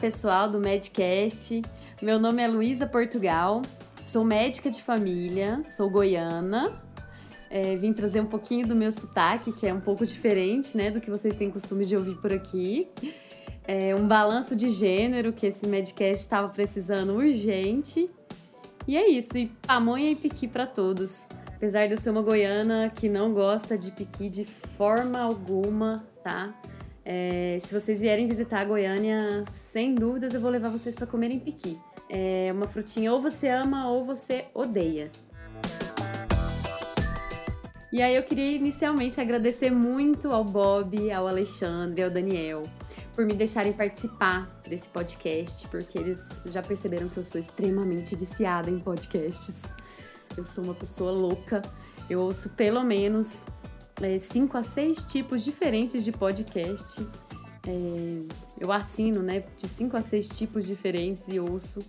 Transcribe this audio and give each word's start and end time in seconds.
Pessoal 0.00 0.48
do 0.48 0.58
Medcast. 0.58 1.60
Meu 2.00 2.18
nome 2.18 2.42
é 2.42 2.48
Luísa 2.48 2.86
Portugal, 2.86 3.60
sou 4.02 4.24
médica 4.24 4.70
de 4.70 4.82
família, 4.82 5.62
sou 5.62 5.90
goiana. 5.90 6.72
É, 7.50 7.76
vim 7.76 7.92
trazer 7.92 8.22
um 8.22 8.26
pouquinho 8.26 8.66
do 8.66 8.74
meu 8.74 8.90
sotaque, 8.92 9.52
que 9.52 9.66
é 9.66 9.74
um 9.74 9.80
pouco 9.80 10.06
diferente 10.06 10.74
né, 10.74 10.90
do 10.90 11.02
que 11.02 11.10
vocês 11.10 11.34
têm 11.34 11.50
costume 11.50 11.84
de 11.84 11.96
ouvir 11.96 12.16
por 12.16 12.32
aqui. 12.32 12.88
É, 13.68 13.94
um 13.94 14.08
balanço 14.08 14.56
de 14.56 14.70
gênero 14.70 15.34
que 15.34 15.46
esse 15.46 15.68
Medcast 15.68 16.24
estava 16.24 16.48
precisando 16.48 17.12
urgente. 17.14 18.08
E 18.88 18.96
é 18.96 19.06
isso, 19.06 19.36
e 19.36 19.48
pamonha 19.66 20.10
e 20.10 20.16
piqui 20.16 20.48
para 20.48 20.66
todos. 20.66 21.28
Apesar 21.56 21.86
de 21.86 21.92
eu 21.92 21.98
ser 21.98 22.08
uma 22.08 22.22
goiana 22.22 22.88
que 22.88 23.06
não 23.06 23.34
gosta 23.34 23.76
de 23.76 23.90
piqui 23.90 24.30
de 24.30 24.46
forma 24.46 25.20
alguma, 25.20 26.02
tá? 26.24 26.54
É, 27.12 27.58
se 27.58 27.74
vocês 27.74 28.00
vierem 28.00 28.28
visitar 28.28 28.60
a 28.60 28.64
Goiânia, 28.64 29.44
sem 29.48 29.96
dúvidas 29.96 30.32
eu 30.32 30.40
vou 30.40 30.48
levar 30.48 30.68
vocês 30.68 30.94
para 30.94 31.08
comerem 31.08 31.40
piqui. 31.40 31.76
É 32.08 32.52
uma 32.52 32.68
frutinha 32.68 33.12
ou 33.12 33.20
você 33.20 33.48
ama 33.48 33.90
ou 33.90 34.04
você 34.04 34.44
odeia. 34.54 35.10
E 37.92 38.00
aí 38.00 38.14
eu 38.14 38.22
queria 38.22 38.52
inicialmente 38.52 39.20
agradecer 39.20 39.72
muito 39.72 40.30
ao 40.30 40.44
Bob, 40.44 41.10
ao 41.10 41.26
Alexandre, 41.26 42.00
ao 42.04 42.10
Daniel 42.10 42.62
por 43.12 43.26
me 43.26 43.34
deixarem 43.34 43.72
participar 43.72 44.48
desse 44.68 44.88
podcast, 44.88 45.66
porque 45.66 45.98
eles 45.98 46.20
já 46.46 46.62
perceberam 46.62 47.08
que 47.08 47.16
eu 47.16 47.24
sou 47.24 47.40
extremamente 47.40 48.14
viciada 48.14 48.70
em 48.70 48.78
podcasts. 48.78 49.60
Eu 50.36 50.44
sou 50.44 50.62
uma 50.62 50.74
pessoa 50.74 51.10
louca. 51.10 51.60
Eu 52.08 52.20
ouço 52.20 52.50
pelo 52.50 52.84
menos 52.84 53.44
é, 54.00 54.18
cinco 54.18 54.56
a 54.56 54.62
seis 54.62 55.04
tipos 55.04 55.44
diferentes 55.44 56.04
de 56.04 56.12
podcast. 56.12 57.06
É, 57.66 58.22
eu 58.58 58.72
assino, 58.72 59.22
né, 59.22 59.44
de 59.56 59.68
cinco 59.68 59.96
a 59.96 60.02
seis 60.02 60.28
tipos 60.28 60.66
diferentes 60.66 61.28
e 61.28 61.38
ouço. 61.38 61.80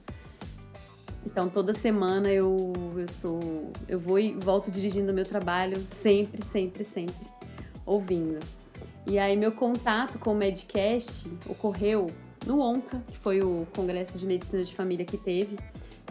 Então 1.26 1.50
toda 1.50 1.74
semana 1.74 2.30
eu, 2.32 2.74
eu 2.98 3.08
sou, 3.08 3.72
eu 3.88 4.00
vou 4.00 4.20
e 4.20 4.34
volto 4.34 4.72
dirigindo 4.72 5.12
o 5.12 5.16
meu 5.16 5.26
trabalho 5.26 5.78
sempre, 5.88 6.44
sempre, 6.44 6.84
sempre 6.84 7.28
ouvindo. 7.86 8.40
E 9.08 9.18
aí 9.18 9.36
meu 9.36 9.52
contato 9.52 10.20
com 10.20 10.34
o 10.34 10.36
Medcast 10.36 11.30
ocorreu 11.48 12.08
no 12.46 12.60
ONCA, 12.60 13.04
que 13.08 13.18
foi 13.18 13.42
o 13.42 13.68
Congresso 13.76 14.18
de 14.18 14.26
Medicina 14.26 14.64
de 14.64 14.74
Família 14.74 15.06
que 15.06 15.18
teve, 15.18 15.58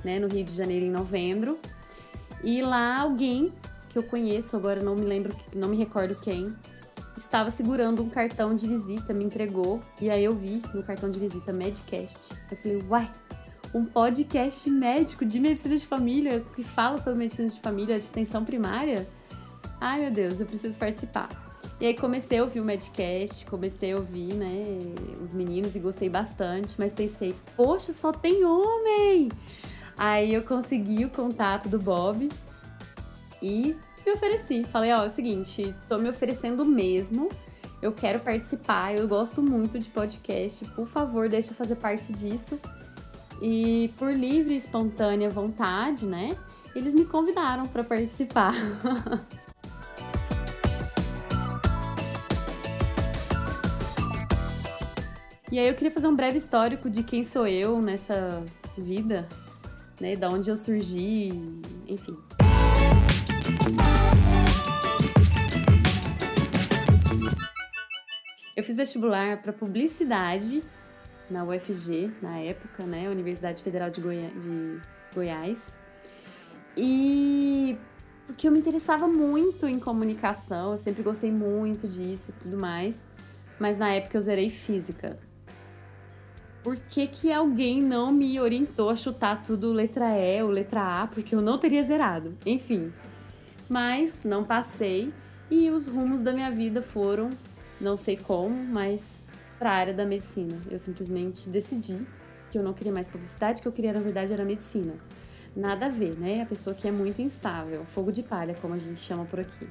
né, 0.04 0.18
no 0.18 0.28
Rio 0.28 0.44
de 0.44 0.52
Janeiro 0.52 0.86
em 0.86 0.90
novembro. 0.90 1.58
E 2.42 2.62
lá 2.62 3.00
alguém 3.00 3.52
que 3.90 3.98
eu 3.98 4.02
conheço, 4.02 4.56
agora 4.56 4.82
não 4.82 4.94
me 4.94 5.04
lembro, 5.04 5.36
não 5.54 5.68
me 5.68 5.76
recordo 5.76 6.14
quem, 6.14 6.54
estava 7.18 7.50
segurando 7.50 8.02
um 8.02 8.08
cartão 8.08 8.54
de 8.54 8.66
visita, 8.66 9.12
me 9.12 9.24
entregou, 9.24 9.82
e 10.00 10.08
aí 10.08 10.24
eu 10.24 10.34
vi 10.34 10.62
no 10.72 10.82
cartão 10.82 11.10
de 11.10 11.18
visita 11.18 11.52
Medcast. 11.52 12.32
Eu 12.50 12.56
falei, 12.56 12.82
uai, 12.88 13.10
um 13.74 13.84
podcast 13.84 14.68
médico 14.70 15.24
de 15.24 15.38
medicina 15.38 15.76
de 15.76 15.86
família 15.86 16.44
que 16.54 16.62
fala 16.62 16.98
sobre 16.98 17.18
medicina 17.18 17.48
de 17.48 17.60
família, 17.60 17.98
de 17.98 18.06
atenção 18.06 18.44
primária? 18.44 19.06
Ai 19.80 20.00
meu 20.00 20.10
Deus, 20.10 20.40
eu 20.40 20.46
preciso 20.46 20.78
participar. 20.78 21.28
E 21.80 21.86
aí 21.86 21.96
comecei 21.96 22.38
a 22.38 22.42
ouvir 22.42 22.60
o 22.60 22.64
Medcast, 22.64 23.46
comecei 23.46 23.92
a 23.92 23.96
ouvir, 23.96 24.34
né, 24.34 24.78
os 25.22 25.32
meninos 25.32 25.74
e 25.74 25.78
gostei 25.78 26.10
bastante, 26.10 26.74
mas 26.78 26.92
pensei, 26.92 27.34
poxa, 27.56 27.92
só 27.92 28.12
tem 28.12 28.44
homem! 28.44 29.30
Aí 29.96 30.34
eu 30.34 30.42
consegui 30.42 31.04
o 31.04 31.10
contato 31.10 31.68
do 31.68 31.78
Bob, 31.78 32.28
e 33.42 33.76
me 34.04 34.12
ofereci. 34.12 34.64
Falei, 34.64 34.92
ó, 34.92 35.04
é 35.04 35.08
o 35.08 35.10
seguinte, 35.10 35.74
tô 35.88 35.98
me 35.98 36.08
oferecendo 36.08 36.64
mesmo. 36.64 37.28
Eu 37.82 37.92
quero 37.92 38.20
participar, 38.20 38.94
eu 38.94 39.08
gosto 39.08 39.42
muito 39.42 39.78
de 39.78 39.88
podcast. 39.88 40.64
Por 40.66 40.86
favor, 40.86 41.28
deixa 41.28 41.50
eu 41.50 41.54
fazer 41.54 41.76
parte 41.76 42.12
disso. 42.12 42.60
E 43.40 43.90
por 43.96 44.12
livre 44.12 44.52
e 44.52 44.56
espontânea 44.56 45.30
vontade, 45.30 46.04
né? 46.04 46.36
Eles 46.74 46.92
me 46.94 47.06
convidaram 47.06 47.66
para 47.66 47.82
participar. 47.82 48.52
e 55.50 55.58
aí 55.58 55.66
eu 55.66 55.74
queria 55.74 55.90
fazer 55.90 56.06
um 56.06 56.14
breve 56.14 56.36
histórico 56.36 56.90
de 56.90 57.02
quem 57.02 57.24
sou 57.24 57.46
eu 57.46 57.80
nessa 57.80 58.44
vida, 58.76 59.26
né? 59.98 60.16
Da 60.16 60.28
onde 60.28 60.50
eu 60.50 60.58
surgi, 60.58 61.32
enfim. 61.88 62.14
Eu 68.60 68.64
fiz 68.64 68.76
vestibular 68.76 69.40
para 69.40 69.54
publicidade 69.54 70.62
na 71.30 71.44
UFG, 71.44 72.12
na 72.20 72.40
época, 72.40 72.84
né? 72.84 73.08
Universidade 73.08 73.62
Federal 73.62 73.88
de, 73.88 74.02
Goi 74.02 74.30
de 74.38 74.78
Goiás. 75.14 75.78
E 76.76 77.78
porque 78.26 78.46
eu 78.46 78.52
me 78.52 78.58
interessava 78.58 79.08
muito 79.08 79.66
em 79.66 79.78
comunicação, 79.78 80.72
eu 80.72 80.76
sempre 80.76 81.02
gostei 81.02 81.32
muito 81.32 81.88
disso 81.88 82.32
e 82.32 82.34
tudo 82.34 82.58
mais. 82.58 83.02
Mas 83.58 83.78
na 83.78 83.94
época 83.94 84.18
eu 84.18 84.20
zerei 84.20 84.50
física. 84.50 85.18
Por 86.62 86.76
que, 86.76 87.06
que 87.06 87.32
alguém 87.32 87.80
não 87.80 88.12
me 88.12 88.38
orientou 88.38 88.90
a 88.90 88.94
chutar 88.94 89.42
tudo 89.42 89.72
letra 89.72 90.10
E 90.18 90.42
ou 90.42 90.50
letra 90.50 91.02
A? 91.02 91.06
Porque 91.06 91.34
eu 91.34 91.40
não 91.40 91.56
teria 91.56 91.82
zerado. 91.82 92.36
Enfim. 92.44 92.92
Mas 93.70 94.22
não 94.22 94.44
passei 94.44 95.10
e 95.50 95.70
os 95.70 95.86
rumos 95.86 96.22
da 96.22 96.34
minha 96.34 96.50
vida 96.50 96.82
foram 96.82 97.30
não 97.80 97.96
sei 97.96 98.16
como, 98.16 98.54
mas 98.64 99.26
para 99.58 99.70
a 99.70 99.74
área 99.74 99.94
da 99.94 100.04
medicina. 100.04 100.56
Eu 100.70 100.78
simplesmente 100.78 101.48
decidi 101.48 102.06
que 102.50 102.58
eu 102.58 102.62
não 102.62 102.72
queria 102.72 102.92
mais 102.92 103.08
publicidade, 103.08 103.62
que 103.62 103.68
eu 103.68 103.72
queria, 103.72 103.92
na 103.92 104.00
verdade, 104.00 104.32
era 104.32 104.44
medicina. 104.44 104.94
Nada 105.54 105.86
a 105.86 105.88
ver, 105.88 106.18
né? 106.18 106.42
A 106.42 106.46
pessoa 106.46 106.74
que 106.74 106.86
é 106.86 106.90
muito 106.90 107.20
instável, 107.20 107.84
fogo 107.86 108.12
de 108.12 108.22
palha, 108.22 108.54
como 108.60 108.74
a 108.74 108.78
gente 108.78 108.98
chama 108.98 109.24
por 109.24 109.40
aqui. 109.40 109.68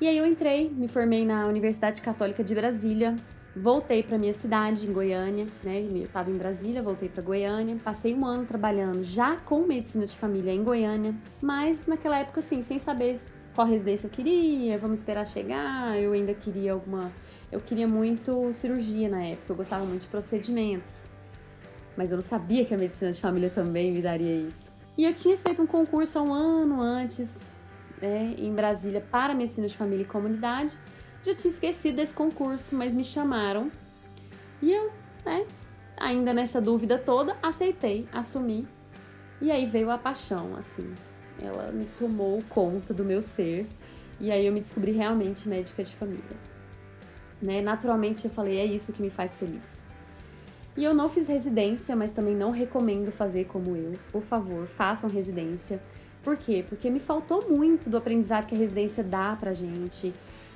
E 0.00 0.06
aí 0.06 0.18
eu 0.18 0.26
entrei, 0.26 0.68
me 0.68 0.88
formei 0.88 1.24
na 1.24 1.46
Universidade 1.46 2.02
Católica 2.02 2.42
de 2.42 2.54
Brasília, 2.54 3.14
voltei 3.56 4.02
para 4.02 4.18
minha 4.18 4.34
cidade, 4.34 4.86
em 4.86 4.92
Goiânia, 4.92 5.46
né? 5.62 5.80
Eu 5.80 6.02
estava 6.02 6.30
em 6.30 6.34
Brasília, 6.34 6.82
voltei 6.82 7.08
para 7.08 7.22
Goiânia, 7.22 7.76
passei 7.82 8.14
um 8.14 8.26
ano 8.26 8.44
trabalhando 8.44 9.04
já 9.04 9.36
com 9.36 9.60
medicina 9.60 10.04
de 10.04 10.16
família 10.16 10.52
em 10.52 10.64
Goiânia, 10.64 11.14
mas 11.40 11.86
naquela 11.86 12.18
época, 12.18 12.40
assim, 12.40 12.62
sem 12.62 12.78
saber 12.78 13.20
qual 13.54 13.66
residência 13.66 14.06
eu 14.06 14.10
queria, 14.10 14.76
vamos 14.78 14.98
esperar 14.98 15.24
chegar, 15.26 15.96
eu 15.96 16.12
ainda 16.12 16.34
queria 16.34 16.72
alguma. 16.72 17.12
Eu 17.52 17.60
queria 17.60 17.86
muito 17.86 18.52
cirurgia 18.52 19.08
na 19.08 19.22
época, 19.24 19.52
eu 19.52 19.56
gostava 19.56 19.84
muito 19.84 20.02
de 20.02 20.08
procedimentos. 20.08 21.12
Mas 21.96 22.10
eu 22.10 22.16
não 22.16 22.22
sabia 22.22 22.64
que 22.64 22.74
a 22.74 22.78
medicina 22.78 23.12
de 23.12 23.20
família 23.20 23.48
também 23.48 23.92
me 23.92 24.02
daria 24.02 24.48
isso. 24.48 24.64
E 24.98 25.04
eu 25.04 25.14
tinha 25.14 25.36
feito 25.38 25.62
um 25.62 25.66
concurso 25.66 26.18
há 26.18 26.22
um 26.22 26.34
ano 26.34 26.82
antes, 26.82 27.40
né, 28.02 28.34
em 28.36 28.52
Brasília, 28.52 29.00
para 29.00 29.34
medicina 29.34 29.68
de 29.68 29.76
família 29.76 30.02
e 30.02 30.06
comunidade. 30.06 30.76
Já 31.22 31.32
tinha 31.32 31.52
esquecido 31.52 31.96
desse 31.96 32.12
concurso, 32.12 32.74
mas 32.74 32.92
me 32.92 33.04
chamaram. 33.04 33.70
E 34.60 34.72
eu, 34.72 34.90
né, 35.24 35.46
ainda 35.96 36.34
nessa 36.34 36.60
dúvida 36.60 36.98
toda, 36.98 37.36
aceitei, 37.40 38.08
assumi. 38.12 38.66
E 39.40 39.52
aí 39.52 39.64
veio 39.64 39.90
a 39.90 39.98
paixão, 39.98 40.56
assim 40.56 40.92
ela 41.40 41.70
me 41.72 41.86
tomou 41.98 42.42
conta 42.48 42.94
do 42.94 43.04
meu 43.04 43.22
ser 43.22 43.66
e 44.20 44.30
aí 44.30 44.46
eu 44.46 44.52
me 44.52 44.60
descobri 44.60 44.92
realmente 44.92 45.48
médica 45.48 45.82
de 45.82 45.94
família. 45.94 46.36
Né? 47.40 47.60
Naturalmente 47.60 48.24
eu 48.24 48.30
falei, 48.30 48.58
é 48.58 48.64
isso 48.64 48.92
que 48.92 49.02
me 49.02 49.10
faz 49.10 49.36
feliz. 49.38 49.84
E 50.76 50.82
eu 50.82 50.92
não 50.92 51.08
fiz 51.08 51.28
residência, 51.28 51.94
mas 51.94 52.10
também 52.10 52.34
não 52.34 52.50
recomendo 52.50 53.12
fazer 53.12 53.44
como 53.44 53.76
eu. 53.76 53.92
Por 54.10 54.22
favor, 54.22 54.66
façam 54.66 55.08
residência. 55.08 55.80
Por 56.22 56.36
quê? 56.36 56.64
Porque 56.68 56.90
me 56.90 57.00
faltou 57.00 57.48
muito 57.48 57.88
do 57.88 57.96
aprendizado 57.96 58.46
que 58.46 58.54
a 58.54 58.58
residência 58.58 59.04
dá 59.04 59.36
pra 59.38 59.54
gente. 59.54 60.12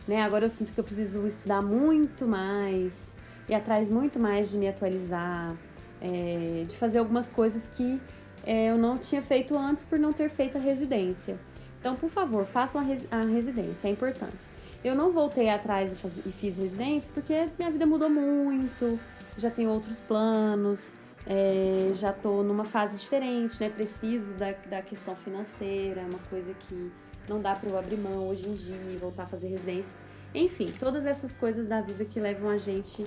Né? 0.07 0.23
Agora 0.23 0.47
eu 0.47 0.51
sinto 0.51 0.73
que 0.73 0.81
eu 0.81 0.85
preciso 0.85 1.27
estudar 1.27 1.63
muito 1.63 2.27
mais 2.27 3.15
e 3.49 3.55
atrás 3.55 3.89
muito 3.89 4.19
mais 4.19 4.51
de 4.51 4.59
me 4.59 4.67
atualizar, 4.69 5.55
é, 6.01 6.65
de 6.67 6.77
fazer 6.77 6.99
algumas 6.99 7.29
coisas 7.29 7.69
que 7.69 8.01
é, 8.49 8.71
eu 8.71 8.79
não 8.79 8.97
tinha 8.97 9.21
feito 9.21 9.55
antes 9.55 9.85
por 9.85 9.99
não 9.99 10.11
ter 10.11 10.31
feito 10.31 10.57
a 10.57 10.61
residência. 10.61 11.39
Então, 11.79 11.95
por 11.95 12.09
favor, 12.09 12.47
façam 12.47 12.81
a, 12.81 12.85
res 12.85 13.07
a 13.11 13.23
residência, 13.23 13.89
é 13.89 13.91
importante. 13.91 14.39
Eu 14.83 14.95
não 14.95 15.13
voltei 15.13 15.51
atrás 15.51 15.93
e 16.25 16.33
fiz 16.33 16.57
residência 16.57 17.13
porque 17.13 17.47
minha 17.59 17.71
vida 17.71 17.85
mudou 17.85 18.09
muito, 18.09 18.99
já 19.37 19.51
tenho 19.51 19.69
outros 19.69 20.01
planos, 20.01 20.97
é, 21.27 21.91
já 21.95 22.09
estou 22.09 22.43
numa 22.43 22.65
fase 22.65 22.97
diferente, 22.97 23.61
né? 23.61 23.69
Preciso 23.69 24.33
da, 24.33 24.53
da 24.71 24.81
questão 24.81 25.15
financeira, 25.15 26.01
uma 26.01 26.21
coisa 26.31 26.55
que 26.55 26.91
não 27.29 27.43
dá 27.43 27.55
para 27.55 27.69
eu 27.69 27.79
abrir 27.79 27.99
mão 27.99 28.31
hoje 28.31 28.49
em 28.49 28.55
dia 28.55 28.81
e 28.95 28.97
voltar 28.97 29.25
a 29.25 29.27
fazer 29.27 29.49
residência. 29.49 29.95
Enfim, 30.35 30.73
todas 30.79 31.05
essas 31.05 31.35
coisas 31.35 31.67
da 31.67 31.83
vida 31.83 32.03
que 32.07 32.19
levam 32.19 32.49
a 32.49 32.57
gente 32.57 33.05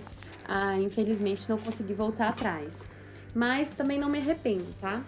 a, 0.48 0.78
infelizmente, 0.78 1.50
não 1.50 1.58
conseguir 1.58 1.96
voltar 1.96 2.28
atrás. 2.28 2.88
Mas 3.34 3.70
também 3.72 4.00
não 4.00 4.10
me 4.10 4.20
arrependo, 4.20 4.68
tá? 4.80 5.02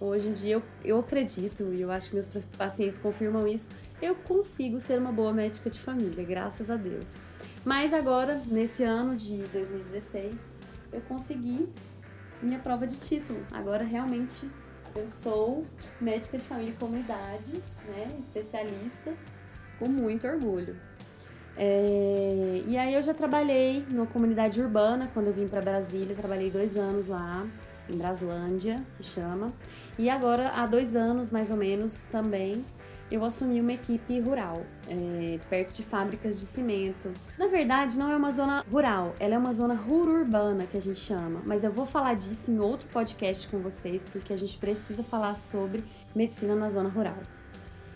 Hoje 0.00 0.28
em 0.28 0.32
dia 0.32 0.54
eu, 0.54 0.62
eu 0.82 0.98
acredito, 0.98 1.74
e 1.74 1.82
eu 1.82 1.90
acho 1.90 2.08
que 2.08 2.14
meus 2.14 2.26
pacientes 2.56 2.98
confirmam 2.98 3.46
isso, 3.46 3.68
eu 4.00 4.14
consigo 4.14 4.80
ser 4.80 4.98
uma 4.98 5.12
boa 5.12 5.30
médica 5.30 5.68
de 5.68 5.78
família, 5.78 6.24
graças 6.24 6.70
a 6.70 6.76
Deus. 6.76 7.20
Mas 7.66 7.92
agora, 7.92 8.40
nesse 8.46 8.82
ano 8.82 9.14
de 9.14 9.36
2016, 9.52 10.34
eu 10.90 11.02
consegui 11.02 11.68
minha 12.42 12.58
prova 12.58 12.86
de 12.86 12.96
título. 12.96 13.44
Agora 13.52 13.84
realmente 13.84 14.48
eu 14.96 15.06
sou 15.06 15.66
médica 16.00 16.38
de 16.38 16.44
família 16.44 16.70
e 16.70 16.76
comunidade, 16.76 17.52
né, 17.86 18.08
especialista, 18.18 19.12
com 19.78 19.86
muito 19.86 20.26
orgulho. 20.26 20.76
É, 21.58 22.62
e 22.66 22.78
aí 22.78 22.94
eu 22.94 23.02
já 23.02 23.12
trabalhei 23.12 23.84
numa 23.90 24.06
comunidade 24.06 24.62
urbana 24.62 25.10
quando 25.12 25.26
eu 25.26 25.34
vim 25.34 25.46
para 25.46 25.60
Brasília, 25.60 26.16
trabalhei 26.16 26.50
dois 26.50 26.74
anos 26.74 27.08
lá 27.08 27.46
em 27.90 27.96
Braslândia, 27.96 28.84
que 28.96 29.02
chama. 29.02 29.52
E 29.98 30.08
agora 30.08 30.50
há 30.50 30.66
dois 30.66 30.94
anos 30.96 31.30
mais 31.30 31.50
ou 31.50 31.56
menos 31.56 32.04
também 32.04 32.64
eu 33.10 33.24
assumi 33.24 33.60
uma 33.60 33.72
equipe 33.72 34.20
rural, 34.20 34.62
é, 34.88 35.38
perto 35.50 35.74
de 35.74 35.82
fábricas 35.82 36.38
de 36.38 36.46
cimento. 36.46 37.12
Na 37.36 37.48
verdade, 37.48 37.98
não 37.98 38.08
é 38.08 38.16
uma 38.16 38.30
zona 38.30 38.64
rural, 38.70 39.14
ela 39.18 39.34
é 39.34 39.38
uma 39.38 39.52
zona 39.52 39.74
rural-urbana 39.74 40.64
que 40.64 40.76
a 40.76 40.80
gente 40.80 41.00
chama, 41.00 41.42
mas 41.44 41.64
eu 41.64 41.72
vou 41.72 41.84
falar 41.84 42.14
disso 42.14 42.52
em 42.52 42.60
outro 42.60 42.86
podcast 42.88 43.48
com 43.48 43.58
vocês, 43.58 44.04
porque 44.04 44.32
a 44.32 44.38
gente 44.38 44.56
precisa 44.56 45.02
falar 45.02 45.34
sobre 45.34 45.82
medicina 46.14 46.54
na 46.54 46.70
zona 46.70 46.88
rural. 46.88 47.18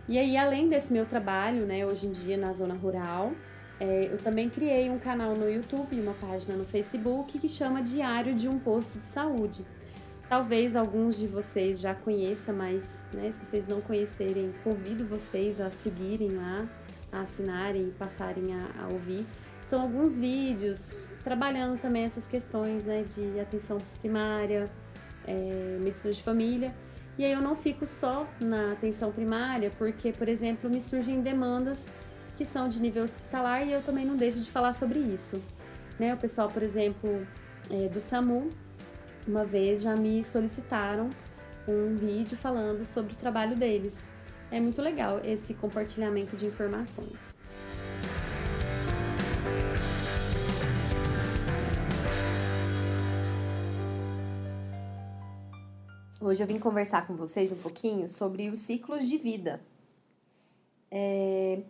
E 0.09 0.19
aí, 0.19 0.37
além 0.37 0.69
desse 0.69 0.93
meu 0.93 1.07
trabalho, 1.07 1.65
né, 1.65 1.87
hoje 1.87 2.07
em 2.07 2.11
dia 2.13 2.37
na 2.37 2.53
zona 2.53 2.75
rural, 2.75 3.33
é, 3.79 4.09
eu 4.13 4.19
também 4.19 4.51
criei 4.51 4.91
um 4.91 4.99
canal 4.99 5.35
no 5.35 5.49
YouTube 5.49 5.97
e 5.97 6.01
uma 6.01 6.15
página 6.15 6.57
no 6.57 6.65
Facebook 6.65 7.39
que 7.39 7.49
chama 7.49 7.83
Diário 7.83 8.35
de 8.35 8.49
um 8.49 8.59
Posto 8.59 8.99
de 8.99 9.05
Saúde. 9.05 9.65
Talvez 10.29 10.75
alguns 10.75 11.19
de 11.19 11.27
vocês 11.27 11.81
já 11.81 11.95
conheçam, 11.95 12.55
mas 12.55 13.03
né, 13.13 13.31
se 13.31 13.45
vocês 13.45 13.67
não 13.67 13.81
conhecerem, 13.81 14.55
convido 14.65 15.05
vocês 15.07 15.61
a 15.61 15.71
seguirem 15.71 16.31
lá, 16.31 16.67
a 17.13 17.21
assinarem 17.21 17.89
e 17.89 17.91
passarem 17.93 18.55
a, 18.55 18.85
a 18.85 18.89
ouvir. 18.93 19.25
São 19.63 19.83
alguns 19.83 20.19
vídeos 20.19 20.91
trabalhando 21.23 21.81
também 21.81 22.05
essas 22.05 22.27
questões 22.27 22.85
né, 22.85 23.03
de 23.03 23.39
atenção 23.39 23.79
primária, 24.01 24.65
é, 25.27 25.79
medicina 25.83 26.13
de 26.13 26.23
família. 26.23 26.75
E 27.17 27.25
aí 27.25 27.33
eu 27.33 27.41
não 27.41 27.55
fico 27.55 27.87
só 27.87 28.27
na 28.41 28.73
atenção 28.73 29.13
primária, 29.13 29.71
porque, 29.79 30.11
por 30.13 30.29
exemplo, 30.29 30.69
me 30.69 30.81
surgem 30.81 31.21
demandas 31.21 31.93
que 32.37 32.45
são 32.45 32.69
de 32.69 32.81
nível 32.81 33.05
hospitalar 33.05 33.67
e 33.67 33.73
eu 33.73 33.83
também 33.83 34.05
não 34.05 34.17
deixo 34.17 34.41
de 34.41 34.51
falar 34.51 34.73
sobre 34.73 34.99
isso. 34.99 35.41
Né? 35.99 36.13
O 36.13 36.17
pessoal, 36.17 36.49
por 36.49 36.63
exemplo, 36.63 37.25
é, 37.71 37.89
do 37.89 38.01
SAMU 38.01 38.51
uma 39.27 39.45
vez 39.45 39.83
já 39.83 39.97
me 39.97 40.23
solicitaram 40.23 41.11
um 41.67 41.97
vídeo 41.97 42.37
falando 42.37 42.85
sobre 42.85 43.15
o 43.15 43.17
trabalho 43.17 43.57
deles. 43.57 44.07
É 44.51 44.61
muito 44.61 44.83
legal 44.83 45.21
esse 45.25 45.55
compartilhamento 45.55 46.37
de 46.37 46.47
informações. 46.47 47.35
Hoje 56.21 56.43
eu 56.43 56.47
vim 56.47 56.59
conversar 56.59 57.07
com 57.07 57.15
vocês 57.17 57.53
um 57.53 57.57
pouquinho 57.57 58.09
sobre 58.09 58.49
os 58.49 58.61
ciclos 58.61 59.09
de 59.09 59.19
vida. 59.19 59.61
É, 60.91 61.63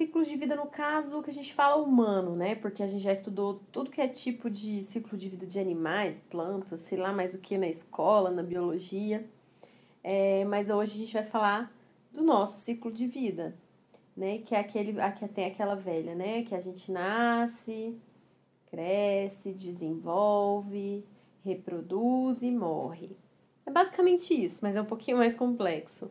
ciclos 0.00 0.26
de 0.26 0.34
vida 0.34 0.56
no 0.56 0.66
caso 0.66 1.22
que 1.22 1.28
a 1.28 1.32
gente 1.32 1.52
fala 1.52 1.76
humano, 1.76 2.34
né? 2.34 2.54
Porque 2.54 2.82
a 2.82 2.88
gente 2.88 3.02
já 3.02 3.12
estudou 3.12 3.60
tudo 3.70 3.90
que 3.90 4.00
é 4.00 4.08
tipo 4.08 4.48
de 4.48 4.82
ciclo 4.82 5.18
de 5.18 5.28
vida 5.28 5.46
de 5.46 5.60
animais, 5.60 6.18
plantas, 6.30 6.80
sei 6.80 6.96
lá 6.96 7.12
mais 7.12 7.34
o 7.34 7.38
que 7.38 7.58
na 7.58 7.68
escola, 7.68 8.30
na 8.30 8.42
biologia. 8.42 9.28
É, 10.02 10.42
mas 10.46 10.70
hoje 10.70 10.94
a 10.94 10.96
gente 10.96 11.12
vai 11.12 11.22
falar 11.22 11.70
do 12.10 12.22
nosso 12.22 12.60
ciclo 12.60 12.90
de 12.90 13.06
vida, 13.06 13.54
né? 14.16 14.38
Que 14.38 14.54
é 14.54 14.60
aquele, 14.60 14.94
que 15.18 15.28
tem 15.28 15.44
aquela 15.44 15.74
velha, 15.74 16.14
né? 16.14 16.44
Que 16.44 16.54
a 16.54 16.60
gente 16.60 16.90
nasce, 16.90 17.94
cresce, 18.70 19.52
desenvolve, 19.52 21.04
reproduz 21.44 22.42
e 22.42 22.50
morre. 22.50 23.18
É 23.66 23.70
basicamente 23.70 24.32
isso, 24.32 24.60
mas 24.62 24.76
é 24.76 24.80
um 24.80 24.86
pouquinho 24.86 25.18
mais 25.18 25.36
complexo. 25.36 26.10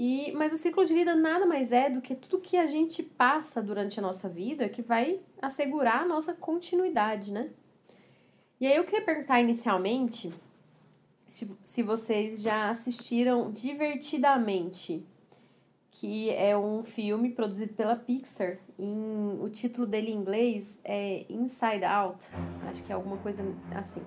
E, 0.00 0.30
mas 0.30 0.52
o 0.52 0.56
ciclo 0.56 0.84
de 0.84 0.94
vida 0.94 1.16
nada 1.16 1.44
mais 1.44 1.72
é 1.72 1.90
do 1.90 2.00
que 2.00 2.14
tudo 2.14 2.38
que 2.40 2.56
a 2.56 2.66
gente 2.66 3.02
passa 3.02 3.60
durante 3.60 3.98
a 3.98 4.02
nossa 4.02 4.28
vida 4.28 4.68
que 4.68 4.80
vai 4.80 5.18
assegurar 5.42 6.02
a 6.02 6.06
nossa 6.06 6.32
continuidade, 6.32 7.32
né? 7.32 7.50
E 8.60 8.66
aí 8.68 8.76
eu 8.76 8.84
queria 8.84 9.04
perguntar 9.04 9.40
inicialmente 9.40 10.32
se, 11.26 11.82
vocês 11.82 12.40
já 12.40 12.70
assistiram 12.70 13.50
Divertidamente, 13.50 15.04
que 15.90 16.30
é 16.30 16.56
um 16.56 16.84
filme 16.84 17.32
produzido 17.32 17.74
pela 17.74 17.96
Pixar. 17.96 18.58
Em, 18.78 19.36
o 19.40 19.48
título 19.48 19.84
dele 19.84 20.12
em 20.12 20.14
inglês 20.14 20.78
é 20.84 21.26
Inside 21.28 21.84
Out, 21.84 22.24
acho 22.70 22.84
que 22.84 22.92
é 22.92 22.94
alguma 22.94 23.16
coisa 23.16 23.42
assim. 23.74 24.02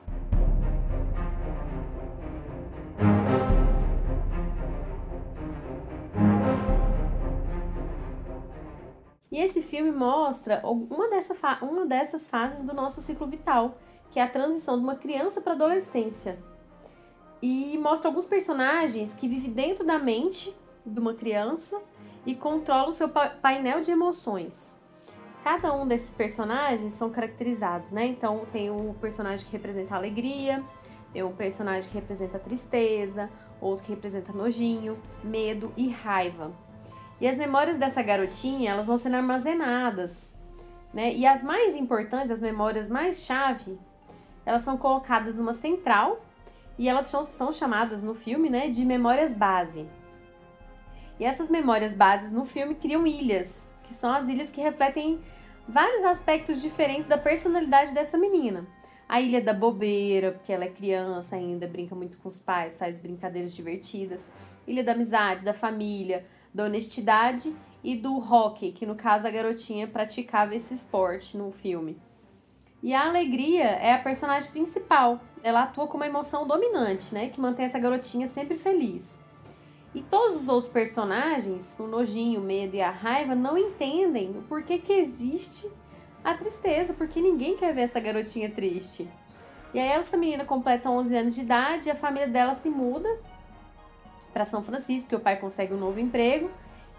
E 9.32 9.40
esse 9.40 9.62
filme 9.62 9.92
mostra 9.92 10.62
uma, 10.68 11.10
dessa 11.10 11.34
uma 11.62 11.86
dessas 11.86 12.28
fases 12.28 12.66
do 12.66 12.74
nosso 12.74 13.02
ciclo 13.02 13.26
vital, 13.28 13.78
que 14.12 14.20
é 14.20 14.24
a 14.24 14.30
transição 14.30 14.78
de 14.78 14.84
uma 14.84 14.96
criança 14.96 15.40
para 15.40 15.54
adolescência. 15.54 16.38
E 17.42 17.78
mostra 17.78 18.10
alguns 18.10 18.26
personagens 18.26 19.14
que 19.14 19.30
vivem 19.30 19.52
dentro 19.52 19.86
da 19.86 19.98
mente 19.98 20.54
de 20.86 21.00
uma 21.00 21.14
criança 21.14 21.82
e 22.26 22.36
controlam 22.36 22.94
seu 22.94 23.08
painel 23.10 23.80
de 23.80 23.90
emoções. 23.90 24.78
Cada 25.44 25.74
um 25.74 25.88
desses 25.88 26.12
personagens 26.12 26.92
são 26.92 27.10
caracterizados, 27.10 27.92
né? 27.92 28.06
Então 28.06 28.46
tem 28.52 28.70
o 28.70 28.94
personagem 29.00 29.46
que 29.46 29.52
representa 29.54 29.96
a 29.96 29.98
alegria, 29.98 30.64
tem 31.14 31.24
o 31.24 31.32
personagem 31.32 31.90
que 31.90 31.96
representa 31.96 32.38
a 32.38 32.40
tristeza, 32.40 33.30
outro 33.60 33.86
que 33.86 33.92
representa 33.92 34.34
nojinho, 34.34 35.02
medo 35.24 35.74
e 35.76 35.90
raiva. 35.90 36.52
E 37.22 37.28
as 37.28 37.38
memórias 37.38 37.78
dessa 37.78 38.02
garotinha, 38.02 38.72
elas 38.72 38.88
vão 38.88 38.98
sendo 38.98 39.16
armazenadas, 39.16 40.34
né? 40.92 41.14
E 41.14 41.24
as 41.24 41.44
mais 41.44 41.76
importantes, 41.76 42.32
as 42.32 42.42
memórias 42.42 42.90
mais 42.90 43.24
chave, 43.24 43.78
elas 44.44 44.64
são 44.64 44.76
colocadas 44.76 45.38
numa 45.38 45.54
central 45.54 46.26
e 46.80 46.90
elas 46.90 47.06
são, 47.06 47.52
chamadas 47.52 48.02
no 48.02 48.16
filme, 48.16 48.50
né, 48.50 48.70
de 48.70 48.84
memórias 48.84 49.32
base. 49.32 49.86
E 51.20 51.24
essas 51.24 51.48
memórias 51.48 51.94
bases 51.94 52.32
no 52.32 52.44
filme 52.44 52.74
criam 52.74 53.06
ilhas, 53.06 53.70
que 53.84 53.94
são 53.94 54.12
as 54.12 54.28
ilhas 54.28 54.50
que 54.50 54.60
refletem 54.60 55.22
vários 55.68 56.04
aspectos 56.04 56.60
diferentes 56.60 57.08
da 57.08 57.20
personalidade 57.20 57.94
dessa 57.94 58.18
menina. 58.18 58.66
A 59.08 59.22
ilha 59.22 59.40
da 59.42 59.54
bobeira, 59.54 60.32
porque 60.32 60.52
ela 60.52 60.64
é 60.64 60.70
criança 60.70 61.36
ainda, 61.36 61.68
brinca 61.68 61.94
muito 61.94 62.18
com 62.18 62.30
os 62.30 62.40
pais, 62.40 62.76
faz 62.76 62.98
brincadeiras 62.98 63.54
divertidas. 63.54 64.28
Ilha 64.66 64.84
da 64.84 64.94
amizade, 64.94 65.46
da 65.46 65.54
família, 65.54 66.26
da 66.54 66.66
honestidade 66.66 67.56
e 67.84 67.96
do 67.96 68.18
hockey, 68.18 68.72
que 68.72 68.86
no 68.86 68.96
caso 68.96 69.28
a 69.28 69.32
garotinha 69.32 69.88
praticava 69.88 70.56
esse 70.56 70.74
esporte 70.74 71.38
no 71.38 71.52
filme. 71.52 72.00
E 72.84 72.94
a 72.94 73.08
alegria 73.08 73.64
é 73.64 73.94
a 73.94 74.00
personagem 74.00 74.52
principal. 74.52 75.22
Ela 75.44 75.64
atua 75.64 75.88
como 75.88 76.04
uma 76.04 76.10
emoção 76.10 76.48
dominante, 76.48 77.14
né, 77.14 77.30
que 77.30 77.40
mantém 77.40 77.66
essa 77.66 77.80
garotinha 77.80 78.28
sempre 78.28 78.58
feliz. 78.58 79.20
E 79.94 80.02
todos 80.02 80.42
os 80.42 80.48
outros 80.48 80.72
personagens, 80.72 81.78
o 81.80 81.86
nojinho, 81.86 82.40
o 82.40 82.44
medo 82.44 82.76
e 82.76 82.82
a 82.82 82.90
raiva, 82.90 83.36
não 83.36 83.58
entendem 83.58 84.32
o 84.32 84.42
porquê 84.44 84.78
que 84.78 84.94
existe 84.94 85.70
a 86.24 86.34
tristeza, 86.34 86.94
porque 86.94 87.20
ninguém 87.20 87.58
quer 87.58 87.74
ver 87.74 87.82
essa 87.82 88.00
garotinha 88.00 88.50
triste. 88.50 89.08
E 89.74 89.80
aí 89.80 89.90
essa 89.90 90.18
menina 90.18 90.46
completa 90.46 90.90
11 90.90 91.16
anos 91.16 91.36
de 91.36 91.42
idade, 91.42 91.90
a 91.90 91.96
família 91.96 92.28
dela 92.28 92.56
se 92.56 92.70
muda 92.70 93.10
para 94.34 94.46
São 94.46 94.64
Francisco, 94.64 95.10
porque 95.10 95.16
o 95.16 95.20
pai 95.20 95.38
consegue 95.38 95.74
um 95.74 95.78
novo 95.78 96.00
emprego. 96.00 96.50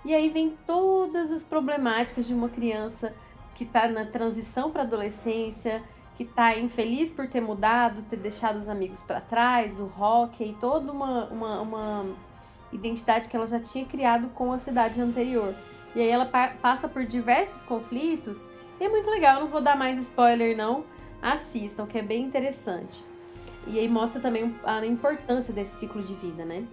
E 0.05 0.13
aí 0.15 0.29
vem 0.29 0.57
todas 0.67 1.31
as 1.31 1.45
problemáticas 1.45 2.27
de 2.27 2.35
uma 2.35 2.49
criança 2.49 3.15
que 3.55 3.65
está 3.65 3.87
na 3.87 4.05
transição 4.05 4.71
para 4.71 4.83
adolescência, 4.83 5.83
que 6.17 6.25
está 6.25 6.59
infeliz 6.59 7.11
por 7.11 7.29
ter 7.29 7.41
mudado, 7.41 8.03
ter 8.03 8.17
deixado 8.17 8.57
os 8.57 8.69
amigos 8.69 9.01
para 9.01 9.21
trás, 9.21 9.79
o 9.79 9.91
hockey, 9.99 10.57
toda 10.61 10.91
uma, 10.93 11.27
uma, 11.27 11.61
uma 11.61 12.07
identidade 12.73 13.29
que 13.29 13.37
ela 13.37 13.47
já 13.47 13.61
tinha 13.61 13.85
criado 13.85 14.29
com 14.31 14.53
a 14.53 14.59
cidade 14.59 15.01
anterior. 15.01 15.55
E 15.95 16.01
aí 16.01 16.09
ela 16.09 16.27
pa 16.27 16.49
passa 16.61 16.89
por 16.89 17.05
diversos 17.05 17.65
conflitos 17.65 18.51
e 18.81 18.85
é 18.85 18.89
muito 18.89 19.09
legal. 19.09 19.41
Não 19.41 19.47
vou 19.47 19.61
dar 19.61 19.77
mais 19.77 19.99
spoiler 19.99 20.57
não, 20.57 20.85
assistam 21.21 21.87
que 21.87 21.99
é 21.99 22.03
bem 22.03 22.25
interessante. 22.25 23.05
E 23.67 23.79
aí 23.79 23.89
mostra 23.89 24.21
também 24.21 24.55
a 24.65 24.85
importância 24.85 25.53
desse 25.55 25.79
ciclo 25.79 26.03
de 26.03 26.15
vida, 26.15 26.45
né? 26.45 26.65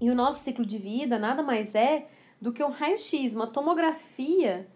E 0.00 0.10
o 0.10 0.14
nosso 0.14 0.42
ciclo 0.42 0.64
de 0.64 0.78
vida 0.78 1.18
nada 1.18 1.42
mais 1.42 1.74
é 1.74 2.06
do 2.40 2.52
que 2.52 2.64
um 2.64 2.70
raio-x, 2.70 3.34
uma 3.34 3.46
tomografia 3.46 4.66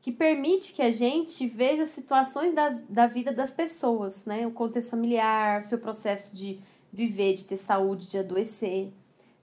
que 0.00 0.10
permite 0.10 0.72
que 0.72 0.82
a 0.82 0.90
gente 0.90 1.46
veja 1.46 1.86
situações 1.86 2.52
das, 2.52 2.82
da 2.88 3.06
vida 3.06 3.32
das 3.32 3.52
pessoas, 3.52 4.26
né? 4.26 4.44
O 4.44 4.50
contexto 4.50 4.90
familiar, 4.90 5.60
o 5.60 5.64
seu 5.64 5.78
processo 5.78 6.34
de 6.34 6.58
viver, 6.92 7.34
de 7.34 7.44
ter 7.44 7.56
saúde, 7.56 8.10
de 8.10 8.18
adoecer, 8.18 8.92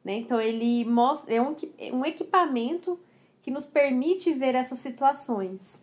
né? 0.03 0.17
Então 0.17 0.41
ele 0.41 0.84
mostra 0.84 1.34
é 1.34 1.41
um, 1.41 1.55
um 1.93 2.03
equipamento 2.03 3.00
que 3.41 3.50
nos 3.50 3.65
permite 3.65 4.34
ver 4.34 4.53
essas 4.53 4.79
situações. 4.79 5.81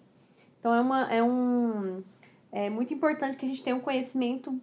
Então 0.61 0.75
é 0.75 0.81
uma 0.83 1.11
é 1.11 1.23
um 1.23 2.03
é 2.53 2.69
muito 2.69 2.93
importante 2.93 3.37
que 3.39 3.47
a 3.47 3.49
gente 3.49 3.63
tenha 3.63 3.77
um 3.77 3.81
conhecimento 3.81 4.61